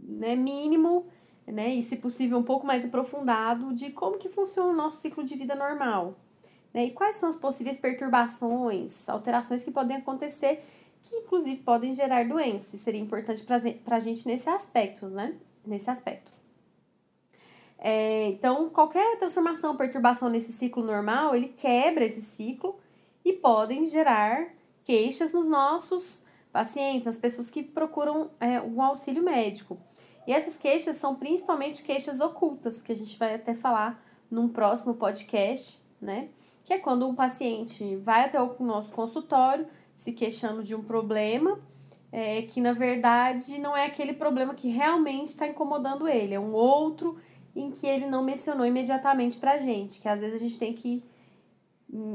né, 0.00 0.34
mínimo, 0.34 1.06
né, 1.46 1.74
e 1.74 1.82
se 1.82 1.96
possível 1.96 2.38
um 2.38 2.42
pouco 2.42 2.66
mais 2.66 2.84
aprofundado 2.84 3.72
de 3.72 3.90
como 3.90 4.18
que 4.18 4.28
funciona 4.28 4.70
o 4.70 4.76
nosso 4.76 5.00
ciclo 5.00 5.22
de 5.22 5.36
vida 5.36 5.54
normal. 5.54 6.14
Né? 6.74 6.86
E 6.86 6.90
quais 6.90 7.16
são 7.16 7.28
as 7.28 7.36
possíveis 7.36 7.78
perturbações, 7.78 9.08
alterações 9.08 9.62
que 9.62 9.70
podem 9.70 9.96
acontecer, 9.96 10.62
que 11.02 11.16
inclusive 11.16 11.62
podem 11.62 11.94
gerar 11.94 12.26
doenças. 12.26 12.80
Seria 12.80 13.00
importante 13.00 13.44
para 13.44 13.96
a 13.96 14.00
gente 14.00 14.26
nesse 14.26 14.48
aspecto, 14.48 15.06
né? 15.06 15.34
Nesse 15.64 15.88
aspecto. 15.88 16.32
É, 17.78 18.28
então, 18.28 18.68
qualquer 18.70 19.18
transformação, 19.18 19.76
perturbação 19.76 20.28
nesse 20.28 20.52
ciclo 20.52 20.82
normal, 20.82 21.36
ele 21.36 21.48
quebra 21.48 22.04
esse 22.04 22.22
ciclo 22.22 22.78
e 23.24 23.32
podem 23.32 23.86
gerar 23.86 24.48
queixas 24.84 25.32
nos 25.32 25.46
nossos 25.46 26.22
pacientes, 26.52 27.06
nas 27.06 27.16
pessoas 27.16 27.50
que 27.50 27.62
procuram 27.62 28.30
é, 28.40 28.60
um 28.60 28.82
auxílio 28.82 29.22
médico. 29.22 29.78
E 30.26 30.32
essas 30.32 30.56
queixas 30.56 30.96
são 30.96 31.14
principalmente 31.14 31.82
queixas 31.82 32.20
ocultas, 32.20 32.82
que 32.82 32.92
a 32.92 32.96
gente 32.96 33.18
vai 33.18 33.34
até 33.34 33.54
falar 33.54 34.02
num 34.30 34.48
próximo 34.48 34.94
podcast, 34.94 35.80
né? 36.00 36.28
que 36.66 36.72
é 36.72 36.78
quando 36.78 37.06
um 37.08 37.14
paciente 37.14 37.94
vai 37.96 38.24
até 38.24 38.42
o 38.42 38.56
nosso 38.58 38.90
consultório 38.90 39.68
se 39.94 40.12
queixando 40.12 40.64
de 40.64 40.74
um 40.74 40.82
problema 40.82 41.60
é, 42.10 42.42
que 42.42 42.60
na 42.60 42.72
verdade 42.72 43.56
não 43.58 43.76
é 43.76 43.86
aquele 43.86 44.12
problema 44.12 44.52
que 44.52 44.68
realmente 44.68 45.28
está 45.28 45.46
incomodando 45.46 46.08
ele, 46.08 46.34
é 46.34 46.40
um 46.40 46.52
outro 46.52 47.18
em 47.54 47.70
que 47.70 47.86
ele 47.86 48.06
não 48.06 48.22
mencionou 48.22 48.66
imediatamente 48.66 49.38
para 49.38 49.52
a 49.52 49.58
gente, 49.58 50.00
que 50.00 50.08
às 50.08 50.20
vezes 50.20 50.34
a 50.34 50.38
gente 50.38 50.58
tem 50.58 50.72
que 50.72 51.04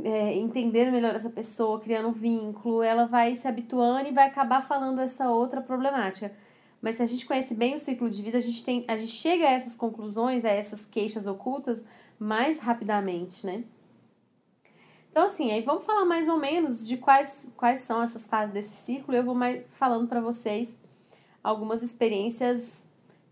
é, 0.03 0.33
entender 0.33 0.91
melhor 0.91 1.15
essa 1.15 1.29
pessoa, 1.29 1.79
criando 1.79 2.09
um 2.09 2.11
vínculo, 2.11 2.83
ela 2.83 3.05
vai 3.05 3.33
se 3.35 3.47
habituando 3.47 4.09
e 4.09 4.11
vai 4.11 4.27
acabar 4.27 4.61
falando 4.61 4.99
essa 4.99 5.29
outra 5.29 5.61
problemática. 5.61 6.35
Mas 6.81 6.97
se 6.97 7.03
a 7.03 7.05
gente 7.05 7.25
conhece 7.25 7.53
bem 7.53 7.75
o 7.75 7.79
ciclo 7.79 8.09
de 8.09 8.21
vida, 8.21 8.37
a 8.37 8.41
gente, 8.41 8.63
tem, 8.63 8.83
a 8.87 8.97
gente 8.97 9.11
chega 9.11 9.45
a 9.45 9.51
essas 9.51 9.75
conclusões, 9.75 10.43
a 10.43 10.49
essas 10.49 10.85
queixas 10.85 11.27
ocultas 11.27 11.85
mais 12.17 12.59
rapidamente, 12.59 13.45
né? 13.45 13.63
Então, 15.11 15.25
assim, 15.25 15.51
aí 15.51 15.61
vamos 15.61 15.85
falar 15.85 16.05
mais 16.05 16.27
ou 16.27 16.37
menos 16.37 16.87
de 16.87 16.97
quais, 16.97 17.51
quais 17.57 17.81
são 17.81 18.01
essas 18.01 18.25
fases 18.25 18.53
desse 18.53 18.75
ciclo. 18.75 19.13
Eu 19.13 19.25
vou 19.25 19.35
mais 19.35 19.63
falando 19.67 20.07
para 20.07 20.21
vocês 20.21 20.77
algumas 21.43 21.83
experiências 21.83 22.85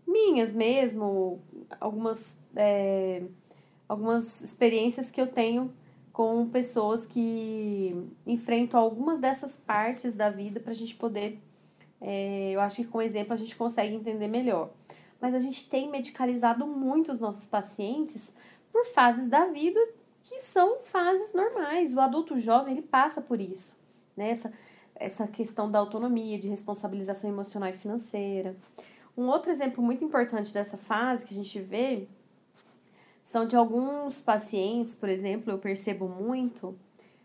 minhas 0.06 0.52
mesmo, 0.52 1.40
algumas, 1.80 2.36
é, 2.54 3.22
algumas 3.88 4.42
experiências 4.42 5.10
que 5.10 5.20
eu 5.20 5.26
tenho 5.26 5.72
com 6.12 6.48
pessoas 6.50 7.06
que 7.06 7.96
enfrentam 8.26 8.78
algumas 8.78 9.18
dessas 9.18 9.56
partes 9.56 10.14
da 10.14 10.28
vida 10.28 10.60
para 10.60 10.72
a 10.72 10.74
gente 10.74 10.94
poder. 10.94 11.38
É, 12.00 12.50
eu 12.52 12.60
acho 12.60 12.76
que 12.76 12.88
com 12.88 13.02
exemplo 13.02 13.34
a 13.34 13.36
gente 13.36 13.54
consegue 13.56 13.94
entender 13.94 14.28
melhor. 14.28 14.70
Mas 15.20 15.34
a 15.34 15.38
gente 15.38 15.68
tem 15.68 15.90
medicalizado 15.90 16.66
muito 16.66 17.12
os 17.12 17.20
nossos 17.20 17.44
pacientes 17.44 18.34
por 18.72 18.86
fases 18.86 19.28
da 19.28 19.46
vida 19.46 19.80
que 20.22 20.38
são 20.38 20.78
fases 20.84 21.32
normais. 21.32 21.92
O 21.92 22.00
adulto 22.00 22.38
jovem, 22.38 22.72
ele 22.72 22.82
passa 22.82 23.20
por 23.20 23.40
isso, 23.40 23.76
né? 24.16 24.30
Essa, 24.30 24.52
essa 24.94 25.26
questão 25.26 25.70
da 25.70 25.78
autonomia, 25.78 26.38
de 26.38 26.48
responsabilização 26.48 27.28
emocional 27.28 27.68
e 27.68 27.72
financeira. 27.72 28.56
Um 29.16 29.26
outro 29.26 29.50
exemplo 29.50 29.82
muito 29.82 30.04
importante 30.04 30.52
dessa 30.54 30.76
fase 30.76 31.24
que 31.24 31.34
a 31.34 31.36
gente 31.36 31.60
vê 31.60 32.06
são 33.22 33.46
de 33.46 33.54
alguns 33.54 34.20
pacientes, 34.20 34.94
por 34.94 35.08
exemplo, 35.08 35.52
eu 35.52 35.58
percebo 35.58 36.08
muito, 36.08 36.76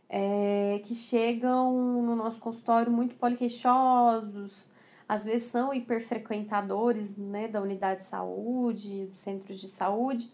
é, 0.09 0.81
que 0.83 0.95
chegam 0.95 2.01
no 2.01 2.15
nosso 2.15 2.39
consultório 2.39 2.91
muito 2.91 3.15
poliqueixosos, 3.15 4.69
às 5.07 5.23
vezes 5.23 5.49
são 5.49 5.73
hiperfrequentadores 5.73 7.15
né, 7.15 7.47
da 7.47 7.61
unidade 7.61 8.01
de 8.01 8.05
saúde, 8.07 9.05
dos 9.07 9.19
centros 9.19 9.59
de 9.59 9.67
saúde, 9.67 10.31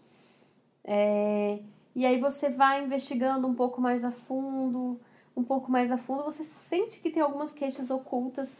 é, 0.84 1.60
e 1.94 2.06
aí 2.06 2.18
você 2.18 2.48
vai 2.48 2.84
investigando 2.84 3.46
um 3.46 3.54
pouco 3.54 3.80
mais 3.80 4.04
a 4.04 4.10
fundo, 4.10 4.98
um 5.36 5.44
pouco 5.44 5.70
mais 5.70 5.90
a 5.90 5.98
fundo, 5.98 6.24
você 6.24 6.42
sente 6.42 7.00
que 7.00 7.10
tem 7.10 7.22
algumas 7.22 7.52
queixas 7.52 7.90
ocultas, 7.90 8.58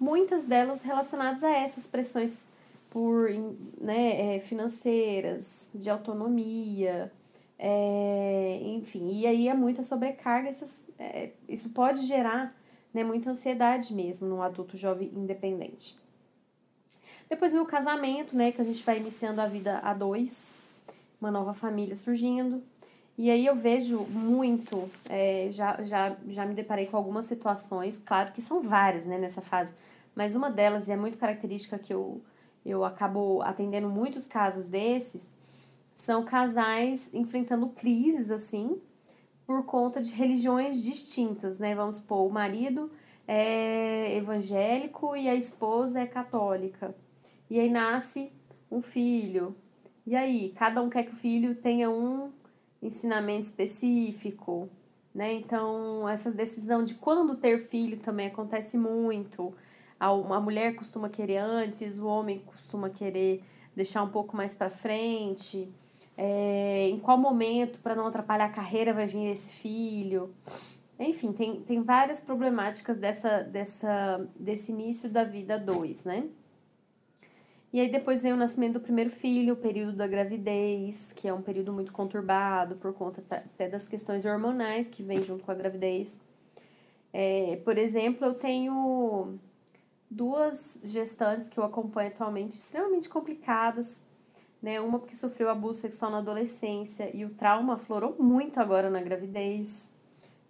muitas 0.00 0.44
delas 0.44 0.82
relacionadas 0.82 1.44
a 1.44 1.50
essas 1.50 1.86
pressões 1.86 2.48
por 2.90 3.30
né, 3.80 4.36
é, 4.36 4.40
financeiras, 4.40 5.68
de 5.74 5.88
autonomia, 5.88 7.10
é, 7.64 8.60
enfim, 8.60 9.08
e 9.20 9.24
aí 9.24 9.46
é 9.46 9.54
muita 9.54 9.84
sobrecarga, 9.84 10.48
essas, 10.48 10.84
é, 10.98 11.30
isso 11.48 11.70
pode 11.70 12.04
gerar 12.04 12.52
né, 12.92 13.04
muita 13.04 13.30
ansiedade 13.30 13.94
mesmo 13.94 14.28
no 14.28 14.42
adulto 14.42 14.76
jovem 14.76 15.12
independente. 15.14 15.96
Depois 17.30 17.52
meu 17.52 17.64
casamento, 17.64 18.36
né, 18.36 18.50
que 18.50 18.60
a 18.60 18.64
gente 18.64 18.82
vai 18.82 18.98
iniciando 18.98 19.40
a 19.40 19.46
vida 19.46 19.78
a 19.78 19.94
dois, 19.94 20.52
uma 21.20 21.30
nova 21.30 21.54
família 21.54 21.94
surgindo. 21.94 22.60
E 23.16 23.30
aí 23.30 23.46
eu 23.46 23.54
vejo 23.54 24.00
muito, 24.06 24.90
é, 25.08 25.46
já, 25.52 25.80
já, 25.84 26.16
já 26.30 26.44
me 26.44 26.54
deparei 26.54 26.86
com 26.86 26.96
algumas 26.96 27.26
situações, 27.26 27.96
claro 27.96 28.32
que 28.32 28.42
são 28.42 28.60
várias 28.60 29.06
né, 29.06 29.18
nessa 29.18 29.40
fase, 29.40 29.72
mas 30.16 30.34
uma 30.34 30.50
delas, 30.50 30.88
e 30.88 30.90
é 30.92 30.96
muito 30.96 31.16
característica 31.16 31.78
que 31.78 31.94
eu, 31.94 32.20
eu 32.66 32.84
acabo 32.84 33.40
atendendo 33.42 33.88
muitos 33.88 34.26
casos 34.26 34.68
desses, 34.68 35.30
são 36.02 36.24
casais 36.24 37.08
enfrentando 37.14 37.68
crises 37.68 38.28
assim, 38.28 38.82
por 39.46 39.64
conta 39.64 40.00
de 40.00 40.12
religiões 40.12 40.82
distintas, 40.82 41.58
né? 41.58 41.76
Vamos 41.76 41.98
supor, 41.98 42.26
o 42.26 42.28
marido 42.28 42.90
é 43.26 44.16
evangélico 44.16 45.14
e 45.14 45.28
a 45.28 45.34
esposa 45.36 46.00
é 46.00 46.06
católica. 46.06 46.92
E 47.48 47.60
aí 47.60 47.70
nasce 47.70 48.32
um 48.68 48.82
filho, 48.82 49.54
e 50.04 50.16
aí, 50.16 50.52
cada 50.56 50.82
um 50.82 50.90
quer 50.90 51.04
que 51.04 51.12
o 51.12 51.16
filho 51.16 51.54
tenha 51.54 51.88
um 51.88 52.32
ensinamento 52.82 53.44
específico, 53.44 54.68
né? 55.14 55.32
Então, 55.34 56.08
essa 56.08 56.32
decisão 56.32 56.82
de 56.82 56.94
quando 56.94 57.36
ter 57.36 57.58
filho 57.58 57.96
também 57.98 58.26
acontece 58.26 58.76
muito. 58.76 59.54
A 60.00 60.10
mulher 60.40 60.74
costuma 60.74 61.08
querer 61.08 61.36
antes, 61.36 62.00
o 62.00 62.06
homem 62.06 62.40
costuma 62.40 62.90
querer 62.90 63.44
deixar 63.76 64.02
um 64.02 64.08
pouco 64.10 64.36
mais 64.36 64.52
para 64.56 64.68
frente. 64.68 65.72
É, 66.16 66.88
em 66.88 66.98
qual 66.98 67.16
momento, 67.16 67.78
para 67.80 67.94
não 67.94 68.06
atrapalhar 68.06 68.46
a 68.46 68.50
carreira, 68.50 68.92
vai 68.92 69.06
vir 69.06 69.30
esse 69.30 69.50
filho? 69.50 70.34
Enfim, 70.98 71.32
tem, 71.32 71.62
tem 71.62 71.82
várias 71.82 72.20
problemáticas 72.20 72.98
dessa, 72.98 73.42
dessa, 73.42 74.28
desse 74.36 74.72
início 74.72 75.08
da 75.08 75.24
vida 75.24 75.58
dois, 75.58 76.04
né? 76.04 76.28
E 77.72 77.80
aí 77.80 77.90
depois 77.90 78.22
vem 78.22 78.34
o 78.34 78.36
nascimento 78.36 78.74
do 78.74 78.80
primeiro 78.80 79.08
filho, 79.08 79.54
o 79.54 79.56
período 79.56 79.94
da 79.94 80.06
gravidez, 80.06 81.10
que 81.14 81.26
é 81.26 81.32
um 81.32 81.40
período 81.40 81.72
muito 81.72 81.90
conturbado 81.90 82.76
por 82.76 82.92
conta 82.92 83.22
até 83.30 83.66
das 83.66 83.88
questões 83.88 84.26
hormonais 84.26 84.86
que 84.88 85.02
vem 85.02 85.24
junto 85.24 85.42
com 85.42 85.50
a 85.50 85.54
gravidez. 85.54 86.20
É, 87.12 87.56
por 87.64 87.78
exemplo, 87.78 88.26
eu 88.26 88.34
tenho 88.34 89.38
duas 90.10 90.78
gestantes 90.84 91.48
que 91.48 91.58
eu 91.58 91.64
acompanho 91.64 92.10
atualmente 92.10 92.58
extremamente 92.58 93.08
complicadas, 93.08 94.02
né? 94.62 94.80
Uma 94.80 94.98
porque 95.00 95.16
sofreu 95.16 95.50
abuso 95.50 95.80
sexual 95.80 96.10
na 96.10 96.18
adolescência 96.18 97.10
e 97.14 97.24
o 97.24 97.30
trauma 97.30 97.74
aflorou 97.74 98.16
muito 98.18 98.60
agora 98.60 98.88
na 98.88 99.02
gravidez, 99.02 99.92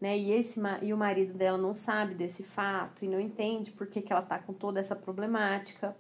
né? 0.00 0.19
E 0.19 0.33
esse 0.33 0.61
e 0.83 0.92
o 0.92 0.97
marido 0.97 1.33
dela 1.33 1.57
não 1.57 1.75
sabe 1.75 2.14
desse 2.14 2.42
fato 2.42 3.04
e 3.04 3.09
não 3.09 3.19
entende 3.19 3.71
por 3.71 3.87
que, 3.87 4.02
que 4.02 4.12
ela 4.12 4.23
tá 4.23 4.38
com 4.38 4.52
toda 4.52 4.78
essa 4.78 4.95
problemática. 4.95 5.97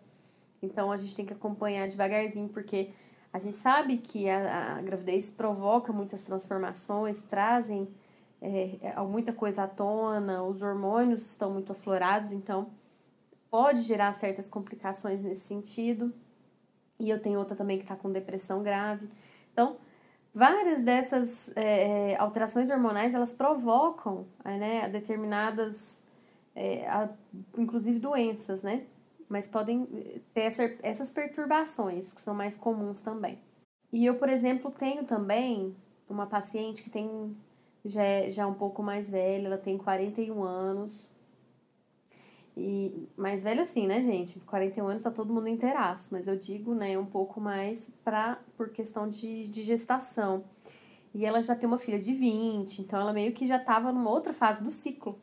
Então 0.62 0.92
a 0.92 0.96
gente 0.96 1.16
tem 1.16 1.24
que 1.24 1.32
acompanhar 1.32 1.88
devagarzinho, 1.88 2.48
porque 2.48 2.90
a 3.32 3.38
gente 3.38 3.56
sabe 3.56 3.96
que 3.96 4.28
a, 4.28 4.76
a 4.76 4.82
gravidez 4.82 5.30
provoca 5.30 5.92
muitas 5.92 6.22
transformações, 6.22 7.22
trazem 7.22 7.88
é, 8.42 8.76
é, 8.82 9.00
muita 9.00 9.32
coisa 9.32 9.62
à 9.62 9.68
tona, 9.68 10.42
os 10.42 10.62
hormônios 10.62 11.24
estão 11.24 11.50
muito 11.50 11.72
aflorados, 11.72 12.32
então 12.32 12.70
pode 13.50 13.80
gerar 13.82 14.12
certas 14.12 14.50
complicações 14.50 15.22
nesse 15.22 15.42
sentido. 15.42 16.12
E 17.02 17.10
eu 17.10 17.20
tenho 17.20 17.40
outra 17.40 17.56
também 17.56 17.78
que 17.78 17.82
está 17.82 17.96
com 17.96 18.12
depressão 18.12 18.62
grave. 18.62 19.08
Então, 19.52 19.76
várias 20.32 20.84
dessas 20.84 21.50
é, 21.56 22.14
alterações 22.16 22.70
hormonais, 22.70 23.12
elas 23.12 23.32
provocam 23.32 24.24
né, 24.44 24.88
determinadas, 24.88 26.00
é, 26.54 26.88
a, 26.88 27.08
inclusive 27.58 27.98
doenças, 27.98 28.62
né? 28.62 28.84
Mas 29.28 29.48
podem 29.48 29.84
ter 30.32 30.42
essa, 30.42 30.62
essas 30.80 31.10
perturbações, 31.10 32.12
que 32.12 32.20
são 32.20 32.34
mais 32.34 32.56
comuns 32.56 33.00
também. 33.00 33.36
E 33.92 34.06
eu, 34.06 34.14
por 34.14 34.28
exemplo, 34.28 34.70
tenho 34.70 35.02
também 35.04 35.74
uma 36.08 36.26
paciente 36.26 36.84
que 36.84 36.90
tem 36.90 37.36
já 37.84 38.04
é, 38.04 38.30
já 38.30 38.44
é 38.44 38.46
um 38.46 38.54
pouco 38.54 38.80
mais 38.80 39.10
velha, 39.10 39.48
ela 39.48 39.58
tem 39.58 39.76
41 39.76 40.40
anos. 40.44 41.08
E 42.56 43.08
mais 43.16 43.42
velha 43.42 43.62
assim, 43.62 43.86
né, 43.86 44.02
gente? 44.02 44.38
41 44.40 44.86
anos 44.86 45.02
tá 45.02 45.10
todo 45.10 45.32
mundo 45.32 45.48
inteiraço, 45.48 46.10
mas 46.12 46.28
eu 46.28 46.36
digo, 46.36 46.74
né, 46.74 46.98
um 46.98 47.06
pouco 47.06 47.40
mais 47.40 47.90
pra, 48.04 48.38
por 48.56 48.68
questão 48.68 49.08
de, 49.08 49.48
de 49.48 49.62
gestação. 49.62 50.44
E 51.14 51.24
ela 51.24 51.40
já 51.40 51.54
tem 51.54 51.66
uma 51.66 51.78
filha 51.78 51.98
de 51.98 52.12
20, 52.12 52.82
então 52.82 53.00
ela 53.00 53.12
meio 53.12 53.32
que 53.32 53.46
já 53.46 53.58
tava 53.58 53.90
numa 53.90 54.10
outra 54.10 54.32
fase 54.32 54.62
do 54.62 54.70
ciclo, 54.70 55.18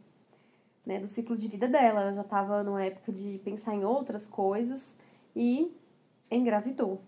né, 0.86 1.00
do 1.00 1.08
ciclo 1.08 1.36
de 1.36 1.48
vida 1.48 1.68
dela. 1.68 2.02
Ela 2.02 2.14
já 2.14 2.24
tava 2.24 2.64
numa 2.64 2.84
época 2.84 3.12
de 3.12 3.40
pensar 3.44 3.76
em 3.76 3.84
outras 3.84 4.28
coisas 4.28 4.96
e 5.36 5.72
engravidou. 6.32 7.02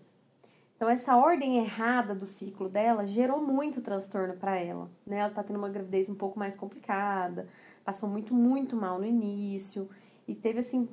Então, 0.76 0.90
essa 0.90 1.16
ordem 1.16 1.58
errada 1.58 2.12
do 2.12 2.26
ciclo 2.26 2.68
dela 2.68 3.06
gerou 3.06 3.40
muito 3.40 3.80
transtorno 3.80 4.34
para 4.34 4.56
ela. 4.56 4.90
Né? 5.06 5.18
Ela 5.18 5.28
está 5.28 5.42
tendo 5.42 5.56
uma 5.56 5.68
gravidez 5.68 6.08
um 6.08 6.14
pouco 6.16 6.36
mais 6.36 6.56
complicada, 6.56 7.48
passou 7.84 8.08
muito, 8.08 8.34
muito 8.34 8.74
mal 8.74 8.98
no 8.98 9.06
início 9.06 9.88
e 10.32 10.34
teve, 10.34 10.60
assim, 10.60 10.88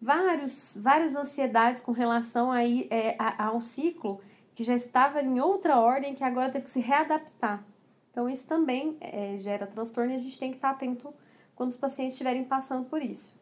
vários, 0.00 0.76
várias 0.78 1.14
ansiedades 1.14 1.80
com 1.80 1.92
relação 1.92 2.50
a, 2.50 2.64
é, 2.64 3.16
a 3.18 3.52
um 3.52 3.60
ciclo 3.60 4.20
que 4.54 4.64
já 4.64 4.74
estava 4.74 5.22
em 5.22 5.40
outra 5.40 5.78
ordem 5.78 6.14
que 6.14 6.24
agora 6.24 6.50
teve 6.50 6.64
que 6.64 6.70
se 6.70 6.80
readaptar. 6.80 7.64
Então, 8.10 8.28
isso 8.28 8.46
também 8.46 8.96
é, 9.00 9.38
gera 9.38 9.66
transtorno 9.66 10.12
e 10.12 10.14
a 10.14 10.18
gente 10.18 10.38
tem 10.38 10.50
que 10.50 10.56
estar 10.56 10.70
atento 10.70 11.14
quando 11.54 11.70
os 11.70 11.76
pacientes 11.76 12.14
estiverem 12.14 12.44
passando 12.44 12.84
por 12.84 13.00
isso. 13.00 13.40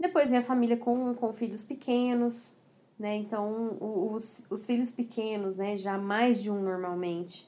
Depois 0.00 0.30
vem 0.30 0.38
a 0.38 0.42
família 0.42 0.76
com, 0.76 1.12
com 1.14 1.32
filhos 1.32 1.62
pequenos, 1.62 2.56
né? 2.98 3.16
Então, 3.16 3.76
os, 3.80 4.40
os 4.48 4.64
filhos 4.64 4.90
pequenos, 4.90 5.56
né, 5.56 5.76
já 5.76 5.98
mais 5.98 6.42
de 6.42 6.50
um 6.50 6.62
normalmente, 6.62 7.46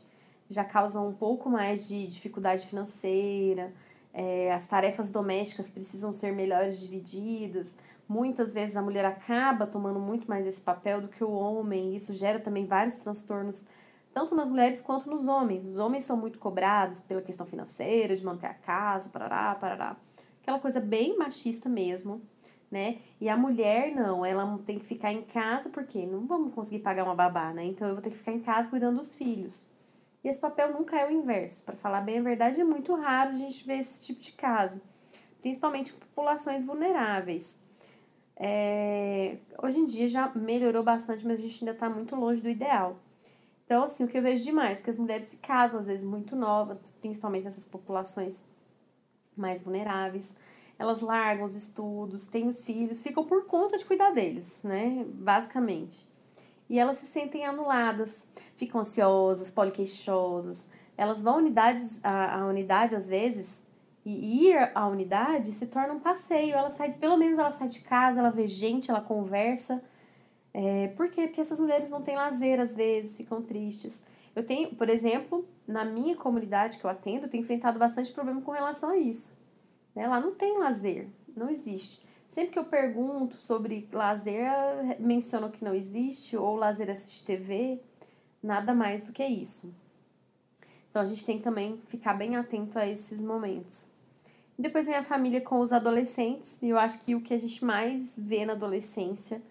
já 0.49 0.64
causam 0.64 1.09
um 1.09 1.14
pouco 1.14 1.49
mais 1.49 1.88
de 1.88 2.07
dificuldade 2.07 2.66
financeira, 2.66 3.73
é, 4.12 4.52
as 4.52 4.67
tarefas 4.67 5.11
domésticas 5.11 5.71
precisam 5.71 6.12
ser 6.12 6.33
melhores 6.33 6.81
divididas. 6.81 7.76
Muitas 8.09 8.52
vezes 8.52 8.76
a 8.76 8.83
mulher 8.83 9.05
acaba 9.05 9.67
tomando 9.67 10.00
muito 10.00 10.29
mais 10.29 10.47
esse 10.47 10.61
papel 10.61 11.00
do 11.00 11.09
que 11.09 11.23
o 11.23 11.31
homem, 11.31 11.93
e 11.93 11.97
isso 11.97 12.12
gera 12.12 12.40
também 12.40 12.67
vários 12.67 12.97
transtornos, 12.97 13.67
tanto 14.12 14.35
nas 14.35 14.50
mulheres 14.50 14.81
quanto 14.83 15.09
nos 15.09 15.26
homens. 15.26 15.64
Os 15.64 15.79
homens 15.79 16.05
são 16.05 16.17
muito 16.17 16.38
cobrados 16.38 16.99
pela 17.00 17.23
questão 17.23 17.47
financeira, 17.47 18.17
de 18.17 18.25
manter 18.25 18.47
a 18.47 18.55
casa, 18.55 19.11
parará, 19.11 19.55
parará. 19.55 19.97
Aquela 20.43 20.59
coisa 20.59 20.81
bem 20.81 21.17
machista 21.17 21.69
mesmo 21.69 22.21
né? 22.71 22.99
E 23.21 23.29
a 23.29 23.37
mulher 23.37 23.93
não, 23.95 24.25
ela 24.25 24.59
tem 24.64 24.79
que 24.79 24.85
ficar 24.85 25.12
em 25.12 25.23
casa 25.23 25.69
porque 25.69 26.07
não 26.07 26.26
vamos 26.26 26.55
conseguir 26.55 26.79
pagar 26.79 27.05
uma 27.05 27.14
babá, 27.14 27.52
né? 27.52 27.64
Então 27.64 27.88
eu 27.88 27.95
vou 27.95 28.02
ter 28.02 28.11
que 28.11 28.17
ficar 28.17 28.33
em 28.33 28.40
casa 28.40 28.71
cuidando 28.71 28.99
dos 28.99 29.12
filhos. 29.12 29.67
E 30.23 30.29
esse 30.29 30.39
papel 30.39 30.73
nunca 30.73 30.99
é 30.99 31.07
o 31.07 31.11
inverso. 31.11 31.62
Para 31.62 31.77
falar 31.77 32.00
bem 32.03 32.19
a 32.19 32.23
verdade, 32.23 32.61
é 32.61 32.65
muito 32.65 32.95
raro 32.95 33.31
a 33.31 33.39
gente 33.39 33.67
ver 33.67 33.81
esse 33.81 34.05
tipo 34.05 34.21
de 34.21 34.33
caso, 34.33 34.83
principalmente 35.41 35.93
em 35.93 35.99
populações 35.99 36.62
vulneráveis. 36.62 37.59
É... 38.37 39.39
Hoje 39.62 39.79
em 39.79 39.85
dia 39.85 40.09
já 40.09 40.30
melhorou 40.35 40.83
bastante, 40.83 41.26
mas 41.26 41.39
a 41.39 41.43
gente 41.43 41.63
ainda 41.63 41.73
está 41.73 41.89
muito 41.89 42.15
longe 42.17 42.43
do 42.43 42.49
ideal. 42.49 42.97
Então, 43.65 43.85
assim, 43.85 44.04
o 44.04 44.09
que 44.09 44.19
eu 44.19 44.23
vejo 44.23 44.43
demais 44.43 44.80
é 44.80 44.83
que 44.83 44.91
as 44.91 44.99
mulheres 44.99 45.28
se 45.28 45.37
casam, 45.37 45.78
às 45.78 45.87
vezes, 45.87 46.04
muito 46.04 46.35
novas, 46.35 46.78
principalmente 47.00 47.45
nessas 47.45 47.65
populações 47.65 48.45
mais 49.37 49.63
vulneráveis 49.63 50.37
elas 50.80 51.00
largam 51.02 51.45
os 51.45 51.54
estudos, 51.54 52.26
têm 52.26 52.49
os 52.49 52.65
filhos, 52.65 53.02
ficam 53.02 53.23
por 53.23 53.45
conta 53.45 53.76
de 53.76 53.85
cuidar 53.85 54.13
deles, 54.13 54.63
né? 54.65 55.04
Basicamente. 55.13 56.09
E 56.71 56.78
elas 56.78 56.99
se 56.99 57.06
sentem 57.06 57.45
anuladas, 57.45 58.25
ficam 58.56 58.80
ansiosas, 58.83 59.50
poliqueixosas. 59.50 60.69
Elas 60.97 61.21
vão 61.21 61.39
unidades, 61.39 61.99
a, 62.00 62.39
a 62.39 62.47
unidade 62.47 62.95
às 62.95 63.09
vezes, 63.09 63.61
e 64.04 64.47
ir 64.47 64.71
à 64.73 64.87
unidade 64.87 65.50
se 65.50 65.67
torna 65.67 65.93
um 65.93 65.99
passeio. 65.99 66.54
Ela 66.54 66.71
sai, 66.71 66.93
pelo 66.93 67.17
menos 67.17 67.41
ela 67.41 67.50
sai 67.50 67.67
de 67.67 67.80
casa, 67.80 68.21
ela 68.21 68.30
vê 68.30 68.47
gente, 68.47 68.89
ela 68.89 69.00
conversa. 69.00 69.83
É, 70.54 70.87
por 70.97 71.11
quê? 71.11 71.26
Porque 71.26 71.41
essas 71.41 71.59
mulheres 71.59 71.91
não 71.91 72.02
têm 72.02 72.15
lazer 72.15 72.61
às 72.61 72.73
vezes, 72.73 73.17
ficam 73.17 73.43
tristes. 73.43 74.04
Eu 74.37 74.47
tenho, 74.47 74.73
por 74.76 74.89
exemplo, 74.89 75.45
na 75.67 75.85
minha 75.85 76.15
comunidade 76.15 76.78
que 76.78 76.85
eu 76.85 76.91
atendo, 76.91 77.26
tenho 77.26 77.43
enfrentado 77.43 77.80
bastante 77.80 78.13
problema 78.13 78.41
com 78.43 78.52
relação 78.52 78.91
a 78.91 78.97
isso. 78.97 79.33
Né? 79.93 80.06
Lá 80.06 80.21
não 80.21 80.37
tem 80.37 80.56
lazer, 80.56 81.09
não 81.37 81.50
existe. 81.50 82.00
Sempre 82.30 82.52
que 82.52 82.58
eu 82.60 82.64
pergunto 82.64 83.34
sobre 83.38 83.88
lazer, 83.93 84.47
mencionam 85.00 85.50
que 85.50 85.64
não 85.64 85.75
existe, 85.75 86.36
ou 86.36 86.54
lazer 86.54 86.88
assistir 86.88 87.25
TV, 87.25 87.80
nada 88.40 88.73
mais 88.73 89.04
do 89.04 89.12
que 89.12 89.26
isso. 89.26 89.75
Então 90.88 91.02
a 91.02 91.06
gente 91.06 91.26
tem 91.26 91.38
que 91.38 91.43
também 91.43 91.76
ficar 91.88 92.14
bem 92.14 92.36
atento 92.36 92.78
a 92.78 92.86
esses 92.86 93.21
momentos. 93.21 93.88
Depois 94.56 94.86
vem 94.86 94.95
a 94.95 95.02
família 95.02 95.40
com 95.40 95.58
os 95.58 95.73
adolescentes, 95.73 96.56
e 96.62 96.69
eu 96.69 96.78
acho 96.78 97.04
que 97.04 97.16
o 97.16 97.21
que 97.21 97.34
a 97.34 97.38
gente 97.40 97.64
mais 97.64 98.14
vê 98.16 98.47
na 98.47 98.52
adolescência 98.52 99.43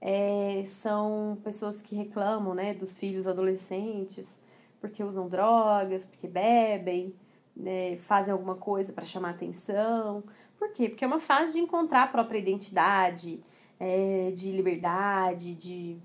é, 0.00 0.62
são 0.66 1.36
pessoas 1.42 1.82
que 1.82 1.96
reclamam 1.96 2.54
né, 2.54 2.74
dos 2.74 2.96
filhos 2.96 3.26
adolescentes 3.26 4.38
porque 4.80 5.02
usam 5.02 5.28
drogas, 5.28 6.06
porque 6.06 6.28
bebem, 6.28 7.12
né, 7.56 7.96
fazem 7.96 8.30
alguma 8.30 8.54
coisa 8.54 8.92
para 8.92 9.04
chamar 9.04 9.30
atenção. 9.30 10.22
Por 10.60 10.74
quê? 10.74 10.90
Porque 10.90 11.02
é 11.02 11.06
uma 11.06 11.20
fase 11.20 11.54
de 11.54 11.60
encontrar 11.60 12.02
a 12.02 12.06
própria 12.06 12.38
identidade, 12.38 13.42
é, 13.80 14.30
de 14.32 14.52
liberdade, 14.52 15.54
de, 15.54 15.96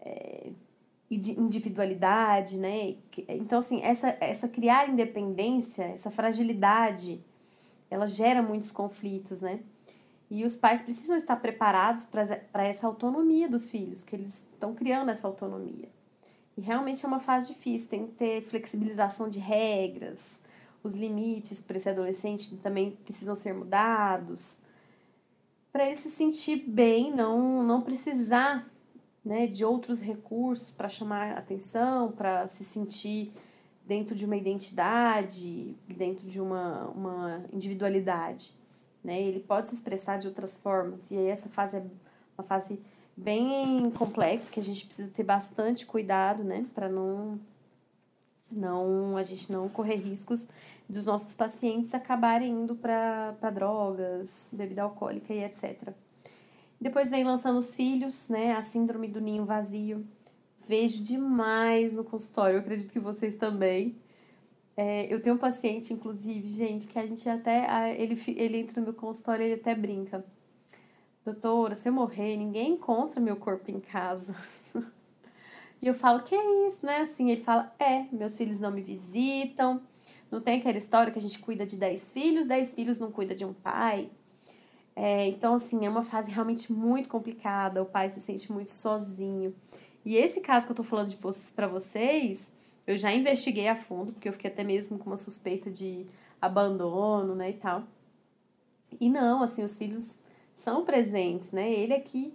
é, 0.00 0.50
de 1.08 1.38
individualidade, 1.38 2.58
né? 2.58 2.96
Então, 3.28 3.60
assim, 3.60 3.80
essa, 3.84 4.16
essa 4.18 4.48
criar 4.48 4.90
independência, 4.90 5.84
essa 5.84 6.10
fragilidade, 6.10 7.24
ela 7.88 8.04
gera 8.04 8.42
muitos 8.42 8.72
conflitos, 8.72 9.42
né? 9.42 9.60
E 10.28 10.44
os 10.44 10.56
pais 10.56 10.82
precisam 10.82 11.16
estar 11.16 11.36
preparados 11.36 12.04
para 12.04 12.66
essa 12.66 12.88
autonomia 12.88 13.48
dos 13.48 13.70
filhos, 13.70 14.02
que 14.02 14.16
eles 14.16 14.44
estão 14.52 14.74
criando 14.74 15.12
essa 15.12 15.28
autonomia. 15.28 15.88
E 16.56 16.60
realmente 16.60 17.04
é 17.04 17.08
uma 17.08 17.20
fase 17.20 17.54
difícil, 17.54 17.88
tem 17.88 18.06
que 18.08 18.14
ter 18.14 18.42
flexibilização 18.42 19.28
de 19.28 19.38
regras, 19.38 20.42
os 20.82 20.94
limites 20.94 21.60
para 21.60 21.76
esse 21.76 21.88
adolescente 21.88 22.56
também 22.56 22.92
precisam 22.92 23.34
ser 23.34 23.52
mudados, 23.52 24.60
para 25.72 25.86
ele 25.86 25.96
se 25.96 26.10
sentir 26.10 26.64
bem, 26.66 27.14
não, 27.14 27.62
não 27.62 27.80
precisar 27.80 28.68
né, 29.24 29.46
de 29.46 29.64
outros 29.64 30.00
recursos 30.00 30.70
para 30.70 30.88
chamar 30.88 31.38
atenção, 31.38 32.10
para 32.10 32.46
se 32.48 32.64
sentir 32.64 33.32
dentro 33.86 34.14
de 34.14 34.24
uma 34.24 34.36
identidade, 34.36 35.76
dentro 35.86 36.26
de 36.26 36.40
uma, 36.40 36.88
uma 36.88 37.44
individualidade. 37.52 38.52
Né? 39.02 39.20
Ele 39.20 39.40
pode 39.40 39.68
se 39.68 39.74
expressar 39.74 40.18
de 40.18 40.26
outras 40.26 40.56
formas, 40.56 41.10
e 41.10 41.16
aí 41.16 41.26
essa 41.26 41.48
fase 41.48 41.76
é 41.76 41.84
uma 42.36 42.44
fase 42.44 42.80
bem 43.16 43.90
complexa 43.90 44.50
que 44.50 44.58
a 44.58 44.62
gente 44.62 44.86
precisa 44.86 45.10
ter 45.10 45.24
bastante 45.24 45.84
cuidado, 45.84 46.42
né, 46.42 46.66
para 46.74 46.88
não 46.88 47.38
não 48.50 49.16
a 49.16 49.22
gente 49.22 49.50
não 49.50 49.68
correr 49.68 49.96
riscos 49.96 50.48
dos 50.88 51.04
nossos 51.04 51.34
pacientes 51.34 51.94
acabarem 51.94 52.50
indo 52.50 52.74
para 52.74 53.50
drogas, 53.52 54.48
bebida 54.52 54.82
alcoólica 54.82 55.32
e 55.32 55.44
etc. 55.44 55.92
Depois 56.80 57.10
vem 57.10 57.24
lançando 57.24 57.58
os 57.58 57.74
filhos, 57.74 58.28
né? 58.28 58.52
A 58.52 58.62
síndrome 58.62 59.06
do 59.06 59.20
ninho 59.20 59.44
vazio. 59.44 60.04
Vejo 60.66 61.02
demais 61.02 61.92
no 61.92 62.04
consultório, 62.04 62.56
eu 62.56 62.60
acredito 62.60 62.92
que 62.92 63.00
vocês 63.00 63.34
também. 63.34 63.96
É, 64.76 65.12
eu 65.12 65.20
tenho 65.20 65.36
um 65.36 65.38
paciente, 65.38 65.92
inclusive, 65.92 66.48
gente, 66.48 66.86
que 66.86 66.98
a 66.98 67.06
gente 67.06 67.28
até. 67.28 68.00
Ele, 68.00 68.18
ele 68.28 68.58
entra 68.58 68.80
no 68.80 68.86
meu 68.86 68.94
consultório 68.94 69.42
e 69.42 69.46
ele 69.46 69.60
até 69.60 69.74
brinca. 69.74 70.24
Doutora, 71.24 71.74
se 71.74 71.88
eu 71.88 71.92
morrer, 71.92 72.36
ninguém 72.36 72.74
encontra 72.74 73.20
meu 73.20 73.36
corpo 73.36 73.70
em 73.70 73.78
casa. 73.78 74.34
E 75.82 75.86
eu 75.86 75.94
falo, 75.94 76.22
que 76.22 76.34
é 76.34 76.68
isso, 76.68 76.84
né? 76.84 76.98
Assim, 76.98 77.30
ele 77.30 77.42
fala, 77.42 77.74
é, 77.78 78.04
meus 78.12 78.36
filhos 78.36 78.60
não 78.60 78.70
me 78.70 78.82
visitam. 78.82 79.80
Não 80.30 80.40
tem 80.40 80.60
aquela 80.60 80.78
história 80.78 81.12
que 81.12 81.18
a 81.18 81.22
gente 81.22 81.38
cuida 81.38 81.66
de 81.66 81.76
10 81.76 82.12
filhos, 82.12 82.46
10 82.46 82.74
filhos 82.74 82.98
não 82.98 83.10
cuida 83.10 83.34
de 83.34 83.44
um 83.44 83.52
pai. 83.52 84.10
É, 84.94 85.26
então, 85.28 85.54
assim, 85.54 85.86
é 85.86 85.88
uma 85.88 86.02
fase 86.02 86.30
realmente 86.30 86.72
muito 86.72 87.08
complicada. 87.08 87.82
O 87.82 87.86
pai 87.86 88.10
se 88.10 88.20
sente 88.20 88.52
muito 88.52 88.70
sozinho. 88.70 89.54
E 90.04 90.16
esse 90.16 90.40
caso 90.40 90.66
que 90.66 90.72
eu 90.72 90.76
tô 90.76 90.82
falando 90.82 91.08
de 91.08 91.16
vocês, 91.16 91.50
pra 91.50 91.66
vocês, 91.66 92.50
eu 92.86 92.96
já 92.96 93.12
investiguei 93.12 93.68
a 93.68 93.76
fundo, 93.76 94.12
porque 94.12 94.28
eu 94.28 94.32
fiquei 94.32 94.50
até 94.50 94.62
mesmo 94.62 94.98
com 94.98 95.10
uma 95.10 95.18
suspeita 95.18 95.70
de 95.70 96.06
abandono, 96.40 97.34
né, 97.34 97.50
e 97.50 97.54
tal. 97.54 97.84
E 99.00 99.08
não, 99.08 99.42
assim, 99.42 99.64
os 99.64 99.76
filhos 99.76 100.16
são 100.54 100.84
presentes, 100.84 101.50
né? 101.52 101.72
Ele 101.72 101.94
aqui 101.94 102.34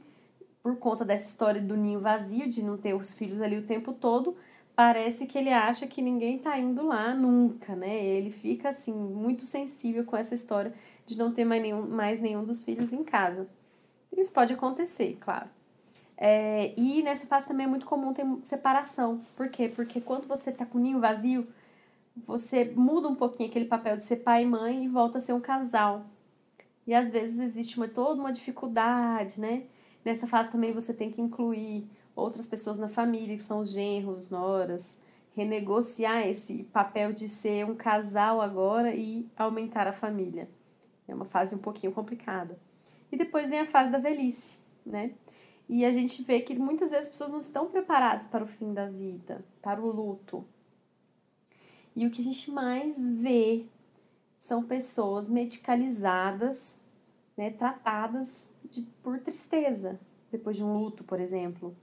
por 0.66 0.78
conta 0.78 1.06
dessa 1.06 1.28
história 1.28 1.62
do 1.62 1.78
ninho 1.78 2.00
vazio, 2.00 2.50
de 2.50 2.64
não 2.64 2.76
ter 2.76 2.96
os 2.96 3.14
filhos 3.14 3.40
ali 3.40 3.56
o 3.56 3.68
tempo 3.68 3.94
todo, 3.94 4.36
parece 4.76 5.28
que 5.28 5.38
ele 5.38 5.54
acha 5.54 5.86
que 5.86 6.02
ninguém 6.02 6.40
tá 6.40 6.58
indo 6.58 6.88
lá 6.88 7.14
nunca, 7.14 7.76
né? 7.76 8.04
Ele 8.04 8.32
fica 8.32 8.70
assim 8.70 8.92
muito 8.92 9.46
sensível 9.46 10.04
com 10.06 10.18
essa 10.18 10.34
história 10.34 10.74
de 11.06 11.16
não 11.16 11.32
ter 11.32 11.46
mais 11.46 11.62
nenhum, 11.62 11.86
mais 11.86 12.20
nenhum 12.20 12.44
dos 12.44 12.64
filhos 12.64 12.92
em 12.92 13.04
casa. 13.04 13.48
Isso 14.18 14.34
pode 14.34 14.54
acontecer, 14.54 15.16
claro. 15.22 15.48
É, 16.18 16.74
e 16.76 17.04
nessa 17.04 17.28
fase 17.28 17.46
também 17.46 17.68
é 17.68 17.70
muito 17.70 17.86
comum 17.86 18.12
ter 18.12 18.26
separação. 18.42 19.22
Por 19.36 19.50
quê? 19.50 19.70
Porque 19.70 20.02
quando 20.02 20.28
você 20.28 20.52
tá 20.52 20.66
com 20.66 20.80
o 20.80 20.82
ninho 20.82 21.00
vazio, 21.00 21.46
você 22.26 22.74
muda 22.76 23.08
um 23.08 23.14
pouquinho 23.14 23.50
aquele 23.50 23.66
papel 23.66 23.98
de 23.98 24.04
ser 24.04 24.16
pai 24.16 24.42
e 24.42 24.48
mãe 24.48 24.84
e 24.84 24.88
volta 24.88 25.20
a 25.20 25.22
ser 25.22 25.34
um 25.34 25.42
casal. 25.42 26.08
E 26.88 26.94
às 26.96 27.12
vezes 27.12 27.38
existe 27.38 27.78
uma, 27.78 27.88
toda 27.88 28.20
uma 28.20 28.32
dificuldade, 28.32 29.40
né? 29.40 29.66
Nessa 30.06 30.28
fase 30.28 30.52
também 30.52 30.72
você 30.72 30.94
tem 30.94 31.10
que 31.10 31.20
incluir 31.20 31.90
outras 32.16 32.46
pessoas 32.46 32.78
na 32.78 32.88
família, 32.88 33.36
que 33.36 33.42
são 33.42 33.60
os 33.60 33.72
genros, 33.72 34.30
noras, 34.30 35.00
renegociar 35.36 36.28
esse 36.28 36.64
papel 36.66 37.12
de 37.12 37.28
ser 37.28 37.66
um 37.66 37.76
casal 37.76 38.40
agora 38.40 38.94
e 38.94 39.28
aumentar 39.36 39.88
a 39.88 39.94
família. 39.94 40.48
É 41.08 41.16
uma 41.16 41.26
fase 41.26 41.56
um 41.56 41.60
pouquinho 41.60 41.92
complicada. 41.92 42.58
E 43.12 43.18
depois 43.18 43.50
vem 43.50 43.60
a 43.60 43.66
fase 43.66 43.92
da 43.92 43.98
velhice, 43.98 44.60
né? 44.86 45.12
E 45.68 45.84
a 45.84 45.92
gente 45.92 46.22
vê 46.22 46.40
que 46.40 46.54
muitas 46.58 46.92
vezes 46.92 47.08
as 47.08 47.12
pessoas 47.12 47.32
não 47.32 47.40
estão 47.40 47.68
preparadas 47.72 48.28
para 48.28 48.44
o 48.44 48.48
fim 48.48 48.74
da 48.74 48.88
vida, 48.88 49.44
para 49.62 49.82
o 49.82 49.92
luto. 49.92 50.46
E 51.96 52.06
o 52.06 52.12
que 52.12 52.22
a 52.22 52.24
gente 52.24 52.52
mais 52.52 52.96
vê 53.00 53.66
são 54.38 54.64
pessoas 54.64 55.28
medicalizadas, 55.28 56.78
né, 57.36 57.50
tratadas 57.50 58.48
de, 58.70 58.82
por 59.04 59.20
tristeza, 59.20 60.00
depois 60.32 60.58
de 60.58 60.64
um 60.64 60.78
luto, 60.78 61.04
por 61.04 61.20
exemplo. 61.20 61.76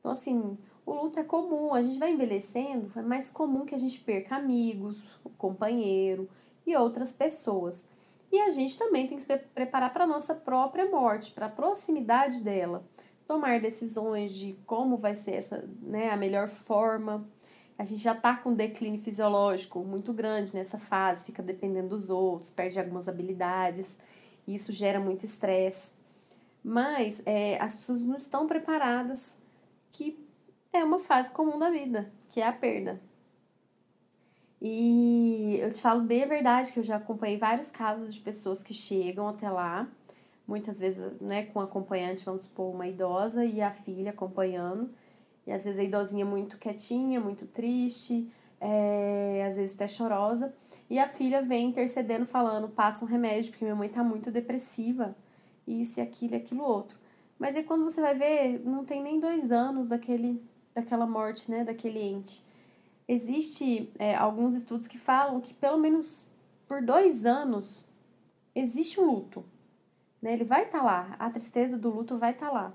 Então, 0.00 0.10
assim, 0.10 0.58
o 0.84 0.92
luto 0.92 1.18
é 1.20 1.22
comum, 1.22 1.72
a 1.72 1.82
gente 1.82 1.98
vai 1.98 2.12
envelhecendo, 2.12 2.90
é 2.96 3.02
mais 3.02 3.30
comum 3.30 3.64
que 3.64 3.74
a 3.74 3.78
gente 3.78 4.00
perca 4.00 4.36
amigos, 4.36 5.04
companheiro 5.38 6.28
e 6.66 6.76
outras 6.76 7.12
pessoas. 7.12 7.88
E 8.30 8.40
a 8.40 8.50
gente 8.50 8.78
também 8.78 9.06
tem 9.06 9.18
que 9.18 9.24
se 9.24 9.36
preparar 9.54 9.92
para 9.92 10.04
a 10.04 10.06
nossa 10.06 10.34
própria 10.34 10.90
morte, 10.90 11.32
para 11.32 11.46
a 11.46 11.50
proximidade 11.50 12.40
dela. 12.40 12.82
Tomar 13.28 13.60
decisões 13.60 14.32
de 14.32 14.54
como 14.66 14.96
vai 14.96 15.14
ser 15.14 15.32
essa, 15.32 15.68
né, 15.80 16.10
a 16.10 16.16
melhor 16.16 16.48
forma. 16.48 17.28
A 17.78 17.84
gente 17.84 18.02
já 18.02 18.12
está 18.12 18.36
com 18.36 18.54
declínio 18.54 19.02
fisiológico 19.02 19.80
muito 19.80 20.12
grande 20.12 20.54
nessa 20.54 20.78
fase, 20.78 21.24
fica 21.24 21.42
dependendo 21.42 21.88
dos 21.88 22.10
outros, 22.10 22.50
perde 22.50 22.80
algumas 22.80 23.08
habilidades, 23.08 23.98
e 24.46 24.54
isso 24.54 24.72
gera 24.72 24.98
muito 24.98 25.24
estresse. 25.24 25.92
Mas 26.62 27.22
é, 27.26 27.60
as 27.60 27.74
pessoas 27.74 28.06
não 28.06 28.16
estão 28.16 28.46
preparadas 28.46 29.36
que 29.90 30.18
é 30.72 30.82
uma 30.82 31.00
fase 31.00 31.30
comum 31.30 31.58
da 31.58 31.70
vida, 31.70 32.10
que 32.30 32.40
é 32.40 32.46
a 32.46 32.52
perda. 32.52 33.00
E 34.60 35.58
eu 35.60 35.72
te 35.72 35.80
falo 35.80 36.02
bem 36.02 36.22
a 36.22 36.26
verdade 36.26 36.72
que 36.72 36.78
eu 36.78 36.84
já 36.84 36.96
acompanhei 36.96 37.36
vários 37.36 37.70
casos 37.70 38.14
de 38.14 38.20
pessoas 38.20 38.62
que 38.62 38.72
chegam 38.72 39.26
até 39.26 39.50
lá, 39.50 39.88
muitas 40.46 40.78
vezes, 40.78 41.20
né, 41.20 41.46
com 41.46 41.60
acompanhante, 41.60 42.24
vamos 42.24 42.42
supor, 42.42 42.72
uma 42.72 42.86
idosa 42.86 43.44
e 43.44 43.60
a 43.60 43.72
filha 43.72 44.10
acompanhando. 44.10 44.88
E 45.44 45.50
às 45.50 45.64
vezes 45.64 45.80
a 45.80 45.82
idosinha 45.82 46.24
muito 46.24 46.58
quietinha, 46.58 47.18
muito 47.20 47.46
triste, 47.46 48.30
é, 48.60 49.44
às 49.46 49.56
vezes 49.56 49.74
até 49.74 49.88
chorosa. 49.88 50.54
E 50.88 50.98
a 50.98 51.08
filha 51.08 51.42
vem 51.42 51.68
intercedendo, 51.70 52.24
falando: 52.24 52.68
passa 52.68 53.04
um 53.04 53.08
remédio, 53.08 53.50
porque 53.50 53.64
minha 53.64 53.74
mãe 53.74 53.88
tá 53.88 54.04
muito 54.04 54.30
depressiva, 54.30 55.16
isso 55.66 56.00
e 56.00 56.02
aquilo 56.02 56.34
e 56.34 56.36
aquilo 56.36 56.64
outro. 56.64 56.96
Mas 57.38 57.56
aí 57.56 57.64
quando 57.64 57.84
você 57.84 58.00
vai 58.00 58.16
ver, 58.16 58.60
não 58.64 58.84
tem 58.84 59.02
nem 59.02 59.18
dois 59.18 59.50
anos 59.50 59.88
daquele, 59.88 60.42
daquela 60.74 61.06
morte, 61.06 61.50
né, 61.50 61.64
daquele 61.64 62.00
ente. 62.00 62.42
Existe 63.08 63.90
é, 63.98 64.14
alguns 64.14 64.54
estudos 64.54 64.86
que 64.86 64.98
falam 64.98 65.40
que 65.40 65.52
pelo 65.54 65.78
menos 65.78 66.22
por 66.68 66.82
dois 66.82 67.26
anos 67.26 67.84
existe 68.54 69.00
um 69.00 69.10
luto. 69.10 69.44
Né? 70.20 70.34
Ele 70.34 70.44
vai 70.44 70.64
estar 70.64 70.78
tá 70.78 70.84
lá, 70.84 71.16
a 71.18 71.30
tristeza 71.30 71.76
do 71.76 71.90
luto 71.90 72.16
vai 72.16 72.32
estar 72.32 72.46
tá 72.46 72.52
lá. 72.52 72.74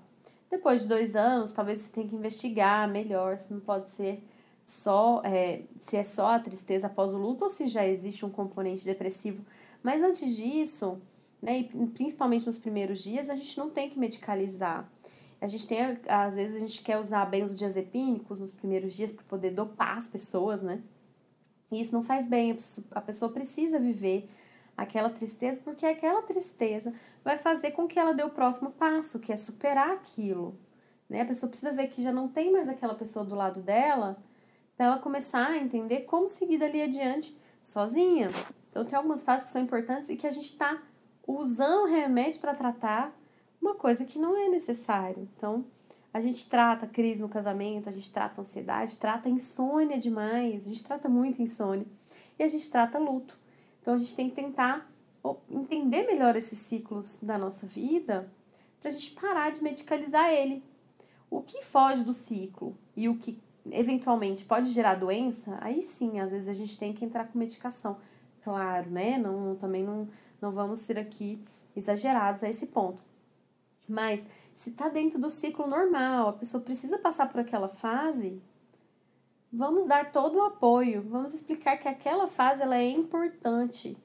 Depois 0.49 0.81
de 0.81 0.87
dois 0.87 1.15
anos, 1.15 1.51
talvez 1.51 1.79
você 1.79 1.91
tenha 1.91 2.07
que 2.07 2.15
investigar 2.15 2.89
melhor 2.89 3.37
se 3.37 3.51
não 3.51 3.59
pode 3.59 3.89
ser 3.91 4.23
só 4.63 5.21
é, 5.23 5.63
se 5.79 5.95
é 5.95 6.03
só 6.03 6.31
a 6.31 6.39
tristeza 6.39 6.87
após 6.87 7.13
o 7.13 7.17
luto 7.17 7.45
ou 7.45 7.49
se 7.49 7.67
já 7.67 7.85
existe 7.85 8.25
um 8.25 8.29
componente 8.29 8.83
depressivo. 8.83 9.45
Mas 9.81 10.03
antes 10.03 10.35
disso, 10.35 11.01
né, 11.41 11.59
e 11.59 11.63
principalmente 11.87 12.45
nos 12.45 12.57
primeiros 12.57 13.03
dias, 13.03 13.29
a 13.29 13.35
gente 13.35 13.57
não 13.57 13.69
tem 13.69 13.89
que 13.89 13.99
medicalizar. 13.99 14.89
A 15.39 15.47
gente 15.47 15.67
tem, 15.67 15.99
às 16.07 16.35
vezes, 16.35 16.55
a 16.55 16.59
gente 16.59 16.81
quer 16.81 16.97
usar 16.97 17.23
benzodiazepínicos 17.25 18.39
nos 18.39 18.51
primeiros 18.51 18.95
dias 18.95 19.11
para 19.11 19.23
poder 19.25 19.51
dopar 19.51 19.97
as 19.97 20.07
pessoas, 20.07 20.61
né? 20.61 20.81
E 21.71 21.79
isso 21.79 21.93
não 21.93 22.03
faz 22.03 22.25
bem, 22.25 22.57
a 22.91 23.01
pessoa 23.01 23.31
precisa 23.31 23.77
viver 23.79 24.29
aquela 24.75 25.09
tristeza, 25.09 25.59
porque 25.63 25.85
aquela 25.85 26.21
tristeza 26.21 26.93
vai 27.23 27.37
fazer 27.37 27.71
com 27.71 27.87
que 27.87 27.99
ela 27.99 28.13
dê 28.13 28.23
o 28.23 28.29
próximo 28.29 28.71
passo, 28.71 29.19
que 29.19 29.33
é 29.33 29.37
superar 29.37 29.91
aquilo. 29.91 30.57
Né? 31.09 31.21
A 31.21 31.25
pessoa 31.25 31.49
precisa 31.49 31.71
ver 31.71 31.87
que 31.87 32.01
já 32.01 32.11
não 32.11 32.27
tem 32.27 32.51
mais 32.51 32.69
aquela 32.69 32.95
pessoa 32.95 33.25
do 33.25 33.35
lado 33.35 33.61
dela, 33.61 34.17
para 34.75 34.85
ela 34.85 34.99
começar 34.99 35.47
a 35.47 35.57
entender 35.57 36.01
como 36.01 36.29
seguir 36.29 36.59
dali 36.59 36.81
adiante 36.81 37.35
sozinha. 37.61 38.29
Então, 38.69 38.85
tem 38.85 38.95
algumas 38.95 39.23
fases 39.23 39.47
que 39.47 39.51
são 39.51 39.61
importantes 39.61 40.09
e 40.09 40.15
que 40.15 40.27
a 40.27 40.31
gente 40.31 40.45
está 40.45 40.81
usando 41.27 41.89
remédio 41.89 42.39
para 42.39 42.55
tratar 42.55 43.13
uma 43.61 43.75
coisa 43.75 44.05
que 44.05 44.17
não 44.17 44.37
é 44.37 44.47
necessário. 44.47 45.27
Então, 45.35 45.65
a 46.13 46.21
gente 46.21 46.49
trata 46.49 46.87
crise 46.87 47.21
no 47.21 47.29
casamento, 47.29 47.89
a 47.89 47.91
gente 47.91 48.11
trata 48.11 48.41
ansiedade, 48.41 48.97
trata 48.97 49.27
insônia 49.27 49.97
demais, 49.97 50.65
a 50.65 50.69
gente 50.69 50.83
trata 50.83 51.09
muito 51.09 51.41
insônia 51.41 51.85
e 52.39 52.43
a 52.43 52.47
gente 52.47 52.69
trata 52.69 52.97
luto. 52.97 53.37
Então, 53.81 53.93
a 53.93 53.97
gente 53.97 54.15
tem 54.15 54.29
que 54.29 54.35
tentar 54.35 54.89
entender 55.49 56.07
melhor 56.07 56.35
esses 56.35 56.57
ciclos 56.59 57.17
da 57.21 57.37
nossa 57.37 57.67
vida 57.67 58.31
para 58.79 58.89
a 58.89 58.93
gente 58.93 59.11
parar 59.11 59.51
de 59.51 59.61
medicalizar 59.61 60.29
ele. 60.29 60.63
O 61.29 61.41
que 61.41 61.61
foge 61.61 62.03
do 62.03 62.13
ciclo 62.13 62.75
e 62.95 63.09
o 63.09 63.17
que 63.17 63.37
eventualmente 63.69 64.45
pode 64.45 64.71
gerar 64.71 64.95
doença, 64.95 65.57
aí 65.59 65.81
sim, 65.83 66.19
às 66.19 66.31
vezes 66.31 66.47
a 66.47 66.53
gente 66.53 66.77
tem 66.77 66.93
que 66.93 67.03
entrar 67.03 67.27
com 67.27 67.37
medicação. 67.37 67.97
Claro, 68.43 68.89
né? 68.89 69.17
Não, 69.17 69.55
também 69.55 69.83
não, 69.83 70.07
não 70.41 70.51
vamos 70.51 70.79
ser 70.81 70.97
aqui 70.97 71.39
exagerados 71.75 72.43
a 72.43 72.49
esse 72.49 72.67
ponto. 72.67 72.99
Mas 73.87 74.27
se 74.53 74.69
está 74.71 74.89
dentro 74.89 75.19
do 75.19 75.29
ciclo 75.29 75.67
normal, 75.67 76.29
a 76.29 76.33
pessoa 76.33 76.61
precisa 76.63 76.97
passar 76.97 77.29
por 77.29 77.39
aquela 77.39 77.69
fase, 77.69 78.41
vamos 79.51 79.87
dar 79.87 80.11
todo 80.11 80.37
o 80.37 80.43
apoio, 80.43 81.03
vamos 81.03 81.33
explicar 81.33 81.77
que 81.77 81.87
aquela 81.87 82.27
fase 82.27 82.61
ela 82.61 82.77
é 82.77 82.89
importante. 82.89 83.97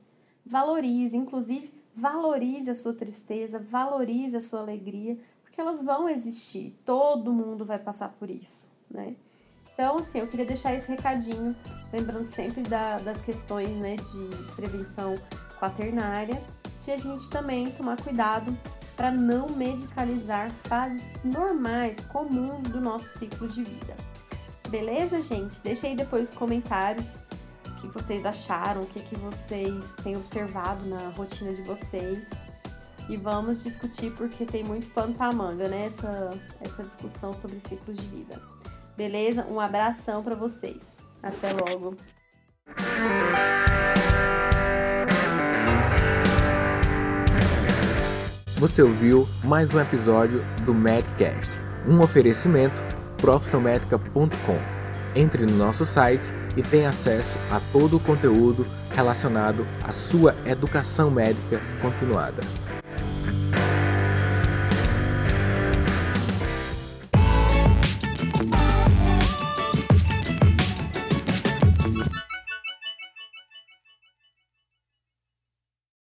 Valorize, 0.45 1.17
inclusive 1.17 1.73
valorize 1.95 2.71
a 2.71 2.75
sua 2.75 2.95
tristeza, 2.95 3.59
valorize 3.59 4.37
a 4.37 4.41
sua 4.41 4.61
alegria, 4.61 5.19
porque 5.43 5.61
elas 5.61 5.83
vão 5.83 6.09
existir. 6.09 6.75
Todo 6.85 7.33
mundo 7.33 7.65
vai 7.65 7.79
passar 7.79 8.11
por 8.11 8.31
isso, 8.31 8.69
né? 8.91 9.15
Então, 9.83 9.97
assim, 9.97 10.21
eu 10.21 10.29
queria 10.29 10.47
deixar 10.47 10.73
esse 10.73 10.89
recadinho, 10.89 11.57
lembrando 11.93 12.25
sempre 12.25 12.63
da, 12.63 12.99
das 12.99 13.21
questões 13.21 13.69
né, 13.69 13.97
de 13.97 14.55
prevenção 14.55 15.17
quaternária, 15.59 16.41
de 16.81 16.93
a 16.93 16.97
gente 16.97 17.29
também 17.29 17.69
tomar 17.73 18.01
cuidado 18.01 18.57
para 18.95 19.11
não 19.11 19.49
medicalizar 19.49 20.53
fases 20.69 21.17
normais, 21.25 21.99
comuns 22.05 22.63
do 22.69 22.81
nosso 22.81 23.19
ciclo 23.19 23.49
de 23.49 23.65
vida. 23.65 23.97
Beleza, 24.69 25.21
gente? 25.21 25.61
Deixa 25.63 25.89
aí 25.89 25.97
depois 25.97 26.29
os 26.29 26.35
comentários 26.37 27.25
o 27.67 27.75
que 27.81 27.89
vocês 27.89 28.25
acharam, 28.25 28.83
o 28.83 28.87
que, 28.87 29.01
que 29.01 29.19
vocês 29.19 29.97
têm 30.05 30.17
observado 30.17 30.87
na 30.87 31.09
rotina 31.09 31.53
de 31.55 31.63
vocês. 31.63 32.31
E 33.09 33.17
vamos 33.17 33.65
discutir 33.65 34.13
porque 34.13 34.45
tem 34.45 34.63
muito 34.63 34.87
pano 34.95 35.13
para 35.13 35.35
manga, 35.35 35.67
né? 35.67 35.87
Essa, 35.87 36.39
essa 36.61 36.85
discussão 36.85 37.35
sobre 37.35 37.59
ciclos 37.59 37.97
de 37.97 38.07
vida. 38.07 38.62
Beleza? 38.97 39.47
Um 39.49 39.59
abração 39.59 40.23
para 40.23 40.35
vocês. 40.35 40.99
Até 41.23 41.53
logo. 41.53 41.97
Você 48.57 48.81
ouviu 48.81 49.27
mais 49.43 49.75
um 49.75 49.81
episódio 49.81 50.41
do 50.65 50.73
Medcast, 50.73 51.51
um 51.87 52.01
oferecimento 52.01 52.81
profissionmedica.com. 53.17 54.59
Entre 55.15 55.45
no 55.45 55.57
nosso 55.57 55.85
site 55.85 56.33
e 56.57 56.63
tenha 56.63 56.91
acesso 56.91 57.37
a 57.51 57.61
todo 57.73 57.97
o 57.97 58.01
conteúdo 58.01 58.67
relacionado 58.95 59.67
à 59.83 59.93
sua 59.93 60.35
educação 60.47 61.11
médica 61.11 61.61
continuada. 61.81 62.41